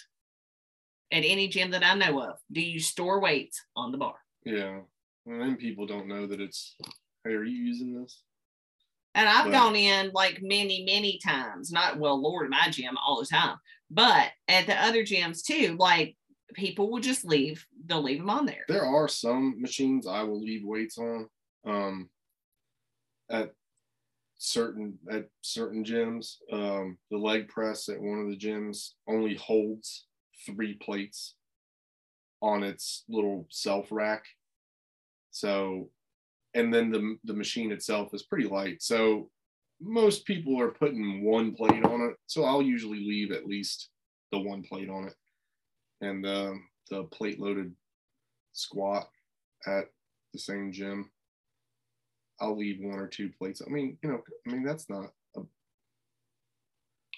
At 1.10 1.24
any 1.24 1.48
gym 1.48 1.70
that 1.70 1.84
I 1.84 1.94
know 1.94 2.20
of, 2.22 2.38
do 2.52 2.60
you 2.60 2.80
store 2.80 3.20
weights 3.20 3.62
on 3.76 3.92
the 3.92 3.98
bar? 3.98 4.16
Yeah, 4.44 4.80
and 5.26 5.40
then 5.40 5.56
people 5.56 5.86
don't 5.86 6.08
know 6.08 6.26
that 6.26 6.40
it's. 6.40 6.76
Hey, 7.24 7.32
are 7.32 7.44
you 7.44 7.64
using 7.64 7.94
this? 7.94 8.22
And 9.14 9.28
I've 9.28 9.46
Right. 9.46 9.52
gone 9.52 9.74
in 9.74 10.10
like 10.12 10.40
many, 10.42 10.84
many 10.84 11.18
times, 11.18 11.72
not 11.72 11.98
well, 11.98 12.20
Lord, 12.20 12.50
my 12.50 12.68
gym 12.70 12.96
all 12.98 13.18
the 13.18 13.26
time, 13.26 13.56
but 13.90 14.30
at 14.48 14.66
the 14.66 14.76
other 14.80 15.02
gyms 15.02 15.42
too, 15.42 15.76
like 15.78 16.16
people 16.54 16.90
will 16.90 17.00
just 17.00 17.24
leave, 17.24 17.66
they'll 17.86 18.02
leave 18.02 18.18
them 18.18 18.30
on 18.30 18.46
there. 18.46 18.64
There 18.68 18.84
are 18.84 19.08
some 19.08 19.60
machines 19.60 20.06
I 20.06 20.22
will 20.22 20.40
leave 20.40 20.64
weights 20.64 20.98
on. 20.98 21.28
Um, 21.66 22.08
at 23.30 23.52
certain 24.38 24.98
at 25.10 25.28
certain 25.42 25.84
gyms, 25.84 26.36
um, 26.52 26.96
the 27.10 27.18
leg 27.18 27.48
press 27.48 27.88
at 27.88 28.00
one 28.00 28.20
of 28.20 28.28
the 28.28 28.36
gyms 28.36 28.90
only 29.08 29.34
holds 29.34 30.06
three 30.46 30.74
plates 30.74 31.34
on 32.40 32.62
its 32.62 33.04
little 33.08 33.46
self 33.50 33.88
rack. 33.90 34.24
So, 35.30 35.90
and 36.54 36.72
then 36.72 36.90
the 36.90 37.16
the 37.24 37.34
machine 37.34 37.72
itself 37.72 38.14
is 38.14 38.22
pretty 38.22 38.48
light. 38.48 38.82
So 38.82 39.30
most 39.80 40.24
people 40.24 40.60
are 40.60 40.70
putting 40.70 41.24
one 41.24 41.54
plate 41.54 41.84
on 41.84 42.00
it. 42.02 42.16
So 42.26 42.44
I'll 42.44 42.62
usually 42.62 43.00
leave 43.00 43.32
at 43.32 43.46
least 43.46 43.90
the 44.32 44.38
one 44.38 44.62
plate 44.62 44.88
on 44.88 45.06
it. 45.06 45.14
And 46.00 46.26
um, 46.26 46.68
the 46.90 47.04
plate 47.04 47.40
loaded 47.40 47.74
squat 48.52 49.08
at 49.66 49.86
the 50.32 50.38
same 50.38 50.72
gym. 50.72 51.10
I'll 52.40 52.56
leave 52.56 52.78
one 52.80 52.98
or 52.98 53.08
two 53.08 53.30
plates. 53.36 53.62
I 53.66 53.70
mean, 53.70 53.98
you 54.02 54.10
know, 54.10 54.22
I 54.46 54.50
mean 54.50 54.62
that's 54.62 54.88
not 54.88 55.10
a 55.36 55.40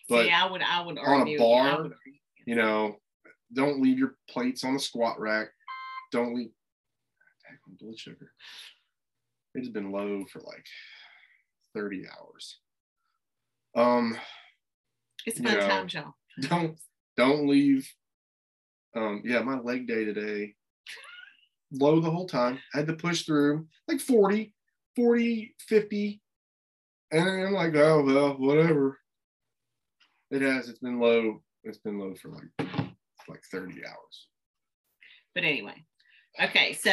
but 0.09 0.25
See, 0.25 0.31
I 0.31 0.51
would, 0.51 0.63
I 0.63 0.83
would 0.83 0.99
on 0.99 1.05
a 1.05 1.19
argue. 1.21 1.39
bar, 1.39 1.83
would 1.83 1.93
you 2.47 2.57
know, 2.57 2.97
don't 3.53 3.81
leave 3.83 3.99
your 3.99 4.17
plates 4.29 4.65
on 4.65 4.75
the 4.75 4.81
squat 4.81 5.21
rack. 5.21 5.49
Don't 6.11 6.35
leave 6.35 6.51
Dang, 7.45 7.77
blood 7.81 7.99
sugar. 7.99 8.33
It's 9.55 9.69
been 9.69 9.93
low 9.93 10.25
for 10.33 10.41
like 10.41 10.65
30 11.75 12.07
hours. 12.09 12.59
Um, 13.77 14.17
It's 15.27 15.39
you 15.39 15.45
know, 15.45 15.61
times, 15.61 15.95
y'all. 15.95 16.15
don't 16.41 16.77
don't 17.17 17.47
leave. 17.47 17.89
Um, 18.97 19.23
yeah, 19.25 19.41
my 19.41 19.59
leg 19.61 19.87
day 19.87 20.05
today, 20.05 20.55
low 21.73 22.01
the 22.01 22.11
whole 22.11 22.27
time. 22.27 22.59
Had 22.73 22.87
to 22.89 22.95
push 22.95 23.23
through 23.23 23.67
like 23.89 24.01
40, 24.01 24.53
40, 24.97 25.55
50. 25.69 26.21
And 27.13 27.29
I'm 27.47 27.53
like, 27.53 27.75
oh 27.77 28.03
well, 28.05 28.33
whatever. 28.35 28.99
It 30.31 30.43
has, 30.43 30.69
it's 30.69 30.79
been 30.79 31.01
low. 31.01 31.43
It's 31.65 31.79
been 31.79 31.99
low 31.99 32.15
for 32.15 32.31
like 32.31 32.71
like 33.29 33.43
30 33.51 33.85
hours. 33.87 34.29
But 35.35 35.45
anyway, 35.45 35.85
okay, 36.43 36.73
so 36.73 36.91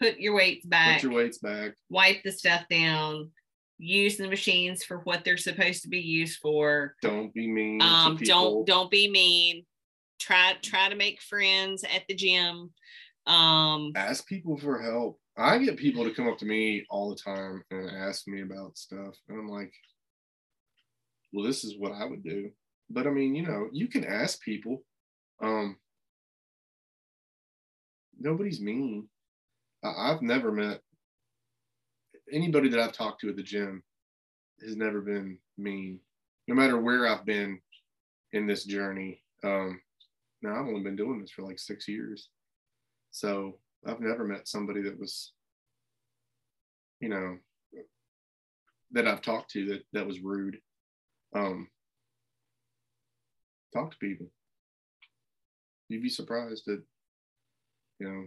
put 0.00 0.18
your 0.18 0.34
weights 0.34 0.66
back, 0.66 1.00
Put 1.00 1.02
your 1.04 1.12
weights 1.12 1.38
back. 1.38 1.72
wipe 1.88 2.22
the 2.24 2.32
stuff 2.32 2.64
down, 2.68 3.30
use 3.78 4.16
the 4.16 4.28
machines 4.28 4.82
for 4.84 4.98
what 4.98 5.24
they're 5.24 5.36
supposed 5.36 5.82
to 5.82 5.88
be 5.88 6.00
used 6.00 6.38
for. 6.40 6.94
Don't 7.02 7.32
be 7.32 7.46
mean. 7.48 7.80
Um, 7.82 8.16
don't 8.22 8.66
don't 8.66 8.90
be 8.90 9.08
mean. 9.10 9.64
Try 10.22 10.54
try 10.62 10.88
to 10.88 10.94
make 10.94 11.20
friends 11.20 11.82
at 11.84 12.04
the 12.08 12.14
gym. 12.14 12.70
Um, 13.26 13.92
ask 13.96 14.24
people 14.26 14.56
for 14.56 14.80
help. 14.80 15.18
I 15.36 15.58
get 15.58 15.76
people 15.76 16.04
to 16.04 16.14
come 16.14 16.28
up 16.28 16.38
to 16.38 16.44
me 16.44 16.84
all 16.90 17.10
the 17.10 17.16
time 17.16 17.64
and 17.72 17.90
ask 17.90 18.28
me 18.28 18.42
about 18.42 18.78
stuff. 18.78 19.16
And 19.28 19.38
I'm 19.38 19.48
like, 19.48 19.72
well, 21.32 21.44
this 21.44 21.64
is 21.64 21.76
what 21.76 21.92
I 21.92 22.04
would 22.04 22.22
do. 22.22 22.50
But 22.88 23.08
I 23.08 23.10
mean, 23.10 23.34
you 23.34 23.42
know, 23.42 23.68
you 23.72 23.88
can 23.88 24.04
ask 24.04 24.40
people. 24.42 24.84
Um, 25.42 25.76
nobody's 28.16 28.60
mean. 28.60 29.08
I, 29.82 30.12
I've 30.12 30.22
never 30.22 30.52
met 30.52 30.80
anybody 32.30 32.68
that 32.68 32.80
I've 32.80 32.92
talked 32.92 33.22
to 33.22 33.28
at 33.28 33.36
the 33.36 33.42
gym 33.42 33.82
has 34.62 34.76
never 34.76 35.00
been 35.00 35.38
mean, 35.58 35.98
no 36.46 36.54
matter 36.54 36.78
where 36.78 37.08
I've 37.08 37.26
been 37.26 37.60
in 38.32 38.46
this 38.46 38.64
journey. 38.64 39.22
Um, 39.42 39.80
now 40.42 40.54
I've 40.54 40.66
only 40.66 40.82
been 40.82 40.96
doing 40.96 41.20
this 41.20 41.30
for 41.30 41.42
like 41.42 41.58
six 41.58 41.88
years. 41.88 42.28
So 43.10 43.58
I've 43.86 44.00
never 44.00 44.24
met 44.24 44.48
somebody 44.48 44.82
that 44.82 44.98
was, 44.98 45.32
you 47.00 47.08
know, 47.08 47.38
that 48.92 49.06
I've 49.08 49.22
talked 49.22 49.50
to 49.52 49.66
that 49.66 49.82
that 49.92 50.06
was 50.06 50.20
rude. 50.20 50.58
Um, 51.34 51.68
talk 53.74 53.92
to 53.92 53.98
people. 53.98 54.26
You'd 55.88 56.02
be 56.02 56.08
surprised 56.08 56.64
that, 56.66 56.82
you 57.98 58.08
know, 58.08 58.24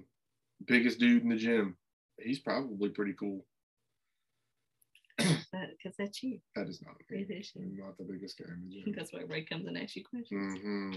biggest 0.65 0.99
dude 0.99 1.23
in 1.23 1.29
the 1.29 1.35
gym. 1.35 1.77
He's 2.19 2.39
probably 2.39 2.89
pretty 2.89 3.13
cool. 3.13 3.45
because 5.17 5.95
that's 5.97 6.21
you. 6.23 6.39
That 6.55 6.67
is 6.67 6.81
not 6.81 6.95
me. 7.09 7.25
It 7.29 7.33
is 7.33 7.51
you. 7.55 7.63
I'm 7.63 7.77
not 7.77 7.97
the 7.97 8.03
biggest 8.03 8.37
guy 8.37 8.45
in 8.53 8.69
the 8.69 8.75
gym. 8.83 8.93
That's 8.95 9.13
why 9.13 9.21
Ray 9.27 9.45
comes 9.45 9.67
and 9.67 9.77
asks 9.77 9.95
you 9.95 10.03
questions. 10.03 10.59
hmm 10.61 10.91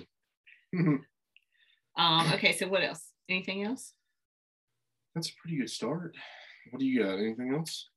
Um, 0.75 2.33
okay, 2.35 2.53
so 2.57 2.69
what 2.69 2.83
else? 2.85 3.11
Anything 3.29 3.65
else? 3.65 3.93
That's 5.15 5.31
a 5.31 5.33
pretty 5.43 5.57
good 5.59 5.71
start. 5.71 6.15
What 6.71 6.79
do 6.81 6.87
you 6.87 7.03
got? 7.03 7.19
Anything 7.19 7.53
else? 7.55 7.89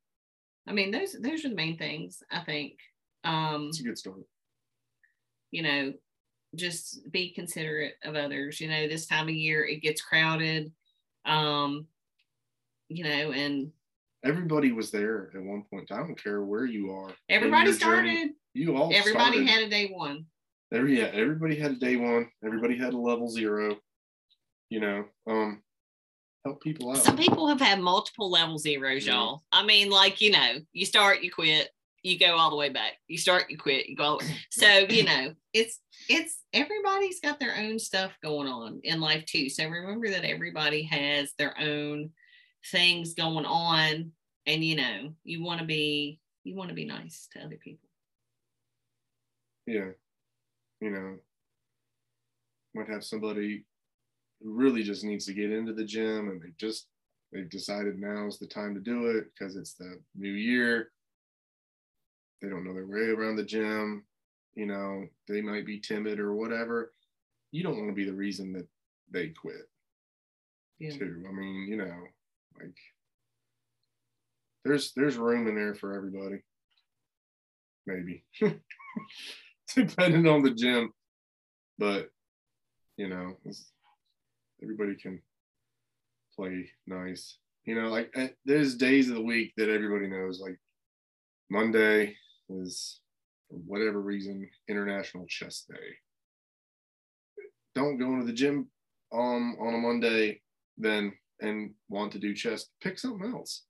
I 0.68 0.74
mean, 0.74 0.92
those 0.92 1.16
those 1.22 1.46
are 1.46 1.50
the 1.50 1.56
main 1.56 1.78
things 1.78 2.24
I 2.32 2.40
think. 2.40 2.74
Um, 3.24 3.68
It's 3.70 3.80
a 3.80 3.84
good 3.84 3.98
start. 3.98 4.22
you 5.52 5.62
know, 5.64 5.94
just 6.56 7.12
be 7.12 7.32
considerate 7.34 7.94
of 8.04 8.16
others. 8.16 8.60
You 8.60 8.70
know, 8.70 8.88
this 8.88 9.06
time 9.06 9.28
of 9.28 9.36
year 9.36 9.64
it 9.66 9.82
gets 9.82 10.02
crowded. 10.02 10.72
Um, 11.26 11.86
you 12.90 13.04
know, 13.04 13.32
and 13.32 13.72
Everybody 14.24 14.72
was 14.72 14.92
there 14.92 15.32
at 15.36 15.42
one 15.42 15.64
point. 15.72 15.92
I 15.92 15.98
don't 15.98 16.22
care 16.22 16.42
where 16.44 16.66
you 16.66 16.92
are. 16.92 17.10
everybody 17.30 17.70
your 17.72 17.80
journey. 17.80 18.16
started. 18.16 18.34
You 18.54 18.76
all 18.78 18.92
Everybody 18.94 19.46
started. 19.46 19.48
had 19.48 19.64
a 19.64 19.70
day 19.70 19.88
one. 19.94 20.26
Every 20.74 21.00
yeah, 21.00 21.10
everybody 21.14 21.56
had 21.56 21.72
a 21.72 21.76
day 21.76 21.98
one. 21.98 22.30
Everybody 22.46 22.78
had 22.78 22.94
a 22.94 22.98
level 22.98 23.30
zero. 23.30 23.78
You 24.70 24.80
know, 24.80 25.06
um, 25.28 25.62
help 26.46 26.62
people 26.62 26.92
out. 26.92 26.98
Some 26.98 27.18
people 27.18 27.48
have 27.48 27.60
had 27.60 27.80
multiple 27.82 28.30
level 28.32 28.58
zeros, 28.58 29.06
Yeah. 29.06 29.14
y'all. 29.14 29.44
I 29.52 29.66
mean, 29.66 29.90
like, 29.90 30.22
you 30.22 30.32
know, 30.32 30.60
you 30.72 30.86
start, 30.86 31.22
you 31.22 31.30
quit, 31.30 31.70
you 32.04 32.18
go 32.18 32.38
all 32.38 32.50
the 32.50 32.56
way 32.56 32.70
back. 32.70 32.94
You 33.08 33.18
start, 33.18 33.50
you 33.50 33.58
quit, 33.58 33.88
you 33.90 33.98
go. 33.98 34.04
All 34.04 34.20
the 34.20 34.26
way. 34.26 34.38
So, 34.50 34.70
you 34.90 35.04
know, 35.04 35.34
it's 35.54 35.80
it's 36.08 36.40
everybody's 36.54 37.20
got 37.20 37.40
their 37.40 37.56
own 37.58 37.80
stuff 37.80 38.12
going 38.24 38.48
on 38.48 38.80
in 38.84 39.02
life 39.02 39.26
too. 39.26 39.50
So 39.50 39.68
remember 39.68 40.10
that 40.10 40.24
everybody 40.24 40.84
has 40.84 41.34
their 41.38 41.54
own 41.60 42.12
things 42.72 43.14
going 43.14 43.46
on. 43.46 44.14
And 44.46 44.64
you 44.64 44.78
know, 44.78 45.14
you 45.24 45.44
want 45.44 45.60
to 45.60 45.66
be 45.66 46.20
you 46.46 46.56
want 46.56 46.70
to 46.70 46.76
be 46.76 46.86
nice 46.86 47.28
to 47.34 47.44
other 47.44 47.58
people. 47.58 47.90
Yeah. 49.68 49.90
You 50.82 50.90
know, 50.90 51.16
might 52.74 52.90
have 52.90 53.04
somebody 53.04 53.64
who 54.42 54.54
really 54.54 54.84
just 54.84 55.04
needs 55.04 55.26
to 55.26 55.34
get 55.34 55.52
into 55.52 55.74
the 55.74 55.86
gym 55.86 56.30
and 56.30 56.42
they 56.42 56.50
just 56.58 56.88
they've 57.32 57.50
decided 57.50 58.00
now 58.00 58.28
is 58.28 58.40
the 58.40 58.48
time 58.48 58.74
to 58.74 58.82
do 58.82 59.08
it 59.18 59.26
because 59.34 59.56
it's 59.56 59.74
the 59.74 60.00
new 60.16 60.32
year. 60.32 60.90
They 62.42 62.50
don't 62.50 62.66
know 62.66 62.74
their 62.74 62.88
way 62.88 63.10
around 63.10 63.36
the 63.36 63.44
gym. 63.44 64.04
You 64.56 64.66
know, 64.66 65.06
they 65.28 65.42
might 65.42 65.66
be 65.66 65.80
timid 65.80 66.20
or 66.20 66.34
whatever. 66.34 66.94
You 67.52 67.64
don't 67.64 67.78
want 67.78 67.90
to 67.90 67.96
be 67.96 68.06
the 68.06 68.14
reason 68.14 68.54
that 68.54 68.68
they 69.12 69.30
quit. 69.30 69.70
Yeah. 70.80 70.98
Too. 70.98 71.24
I 71.30 71.32
mean, 71.32 71.68
you 71.70 71.78
know, 71.78 71.94
like 72.60 72.76
there's 74.66 74.94
there's 74.96 75.18
room 75.18 75.48
in 75.48 75.56
there 75.56 75.76
for 75.76 75.96
everybody. 75.96 76.42
Maybe. 77.86 78.24
Depending 79.76 80.28
on 80.28 80.44
the 80.44 80.52
gym. 80.52 80.92
But 81.78 82.10
you 82.98 83.08
know, 83.08 83.38
everybody 84.62 84.96
can 84.96 85.22
play 86.36 86.70
nice. 86.88 87.38
You 87.66 87.76
know, 87.76 87.90
like 87.90 88.12
eh, 88.16 88.30
there's 88.46 88.76
days 88.76 89.10
of 89.10 89.16
the 89.16 89.24
week 89.24 89.54
that 89.58 89.70
everybody 89.70 90.08
knows. 90.08 90.40
Like 90.40 90.60
Monday 91.50 92.16
is, 92.50 93.00
for 93.50 93.58
whatever 93.58 94.02
reason, 94.02 94.50
International 94.68 95.26
Chess 95.28 95.66
Day. 95.70 95.76
Don't 97.76 97.98
go 97.98 98.14
into 98.14 98.26
the 98.26 98.34
gym 98.34 98.68
um, 99.14 99.56
on 99.60 99.76
a 99.76 99.78
Monday 99.78 100.42
then 100.78 101.14
and 101.40 101.74
want 101.90 102.12
to 102.14 102.20
do 102.20 102.34
chess. 102.34 102.68
Pick 102.82 103.00
something 103.00 103.32
else. 103.34 103.64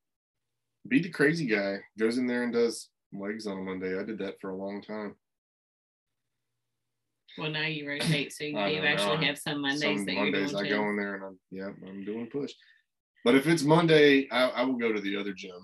Be 0.88 1.02
the 1.02 1.10
crazy 1.10 1.46
guy. 1.46 1.78
Goes 2.00 2.18
in 2.18 2.28
there 2.28 2.44
and 2.44 2.54
does 2.54 2.90
legs 3.14 3.46
on 3.46 3.60
a 3.60 3.62
Monday. 3.62 4.00
I 4.00 4.04
did 4.04 4.18
that 4.20 4.40
for 4.42 4.50
a 4.50 4.58
long 4.58 4.82
time. 4.82 5.16
Well, 7.38 7.50
now 7.50 7.66
you 7.66 7.88
rotate, 7.88 8.34
so 8.34 8.44
you 8.44 8.54
know, 8.54 8.62
actually 8.62 9.26
have 9.26 9.38
some 9.38 9.62
Mondays 9.62 9.82
Some 9.82 10.06
that 10.06 10.16
Mondays 10.16 10.52
you're 10.52 10.66
I 10.66 10.68
doing 10.68 10.82
go 10.82 10.90
in 10.90 10.98
there 10.98 11.16
and 11.16 11.24
I'm 11.24 11.40
yeah, 11.50 11.70
I'm 11.88 12.04
doing 12.04 12.28
push. 12.28 12.54
But 13.24 13.36
if 13.36 13.48
it's 13.48 13.64
Monday, 13.64 14.28
I, 14.32 14.50
I 14.50 14.64
will 14.64 14.78
go 14.78 14.92
to 14.92 15.00
the 15.00 15.16
other 15.16 15.34
gym 15.34 15.56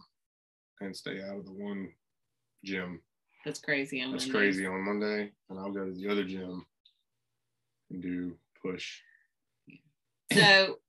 and 0.82 0.96
stay 0.96 1.22
out 1.22 1.38
of 1.38 1.46
the 1.46 1.52
one 1.52 1.90
gym. 2.64 3.02
That's 3.44 3.60
crazy. 3.60 4.02
On 4.02 4.12
That's 4.12 4.30
crazy 4.30 4.66
on 4.66 4.86
Monday, 4.86 5.32
and 5.50 5.60
I'll 5.60 5.72
go 5.72 5.86
to 5.86 5.92
the 5.92 6.10
other 6.10 6.24
gym 6.24 6.66
and 7.90 8.02
do 8.02 8.36
push. 8.62 9.00
So 10.32 10.80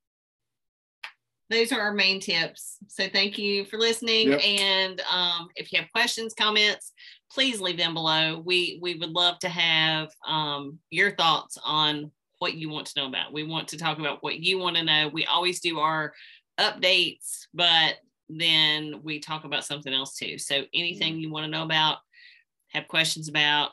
those 1.50 1.72
are 1.72 1.80
our 1.80 1.92
main 1.92 2.20
tips. 2.20 2.76
So 2.88 3.08
thank 3.08 3.38
you 3.38 3.64
for 3.64 3.78
listening. 3.78 4.30
Yep. 4.30 4.40
And 4.44 5.02
um, 5.10 5.48
if 5.56 5.72
you 5.72 5.80
have 5.80 5.90
questions, 5.92 6.34
comments, 6.34 6.92
please 7.30 7.60
leave 7.60 7.78
them 7.78 7.94
below. 7.94 8.42
We 8.44 8.78
we 8.82 8.94
would 8.96 9.10
love 9.10 9.38
to 9.40 9.48
have 9.48 10.10
um, 10.26 10.78
your 10.90 11.12
thoughts 11.12 11.58
on 11.64 12.10
what 12.38 12.54
you 12.54 12.68
want 12.68 12.86
to 12.88 13.00
know 13.00 13.08
about. 13.08 13.32
We 13.32 13.44
want 13.44 13.68
to 13.68 13.78
talk 13.78 13.98
about 13.98 14.22
what 14.22 14.38
you 14.38 14.58
want 14.58 14.76
to 14.76 14.84
know. 14.84 15.10
We 15.12 15.26
always 15.26 15.60
do 15.60 15.78
our 15.80 16.12
updates, 16.58 17.46
but 17.54 17.96
then 18.28 19.00
we 19.02 19.18
talk 19.18 19.44
about 19.44 19.64
something 19.64 19.92
else 19.92 20.16
too. 20.16 20.38
So 20.38 20.64
anything 20.74 21.18
you 21.18 21.30
want 21.30 21.44
to 21.44 21.50
know 21.50 21.64
about, 21.64 21.98
have 22.72 22.88
questions 22.88 23.28
about 23.28 23.70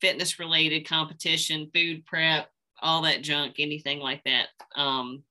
fitness 0.00 0.38
related 0.38 0.88
competition, 0.88 1.70
food 1.72 2.04
prep, 2.04 2.48
all 2.82 3.02
that 3.02 3.22
junk, 3.22 3.56
anything 3.58 4.00
like 4.00 4.22
that. 4.24 4.48
Um, 4.74 5.22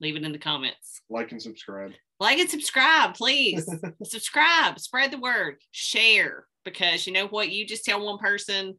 leave 0.00 0.16
it 0.16 0.24
in 0.24 0.32
the 0.32 0.38
comments. 0.38 1.02
Like 1.08 1.32
and 1.32 1.42
subscribe. 1.42 1.92
Like 2.18 2.38
and 2.38 2.50
subscribe, 2.50 3.14
please. 3.14 3.68
subscribe, 4.04 4.78
spread 4.78 5.10
the 5.10 5.18
word, 5.18 5.56
share, 5.70 6.44
because 6.64 7.06
you 7.06 7.12
know 7.12 7.26
what? 7.26 7.50
You 7.50 7.66
just 7.66 7.84
tell 7.84 8.04
one 8.04 8.18
person 8.18 8.76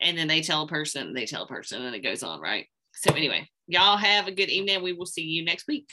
and 0.00 0.16
then 0.16 0.28
they 0.28 0.40
tell 0.40 0.62
a 0.62 0.68
person, 0.68 1.14
they 1.14 1.26
tell 1.26 1.44
a 1.44 1.48
person, 1.48 1.84
and 1.84 1.94
it 1.94 2.02
goes 2.02 2.22
on, 2.22 2.40
right? 2.40 2.66
So, 2.94 3.12
anyway, 3.14 3.48
y'all 3.66 3.96
have 3.96 4.26
a 4.26 4.32
good 4.32 4.48
evening. 4.48 4.82
We 4.82 4.92
will 4.92 5.06
see 5.06 5.22
you 5.22 5.44
next 5.44 5.66
week. 5.66 5.88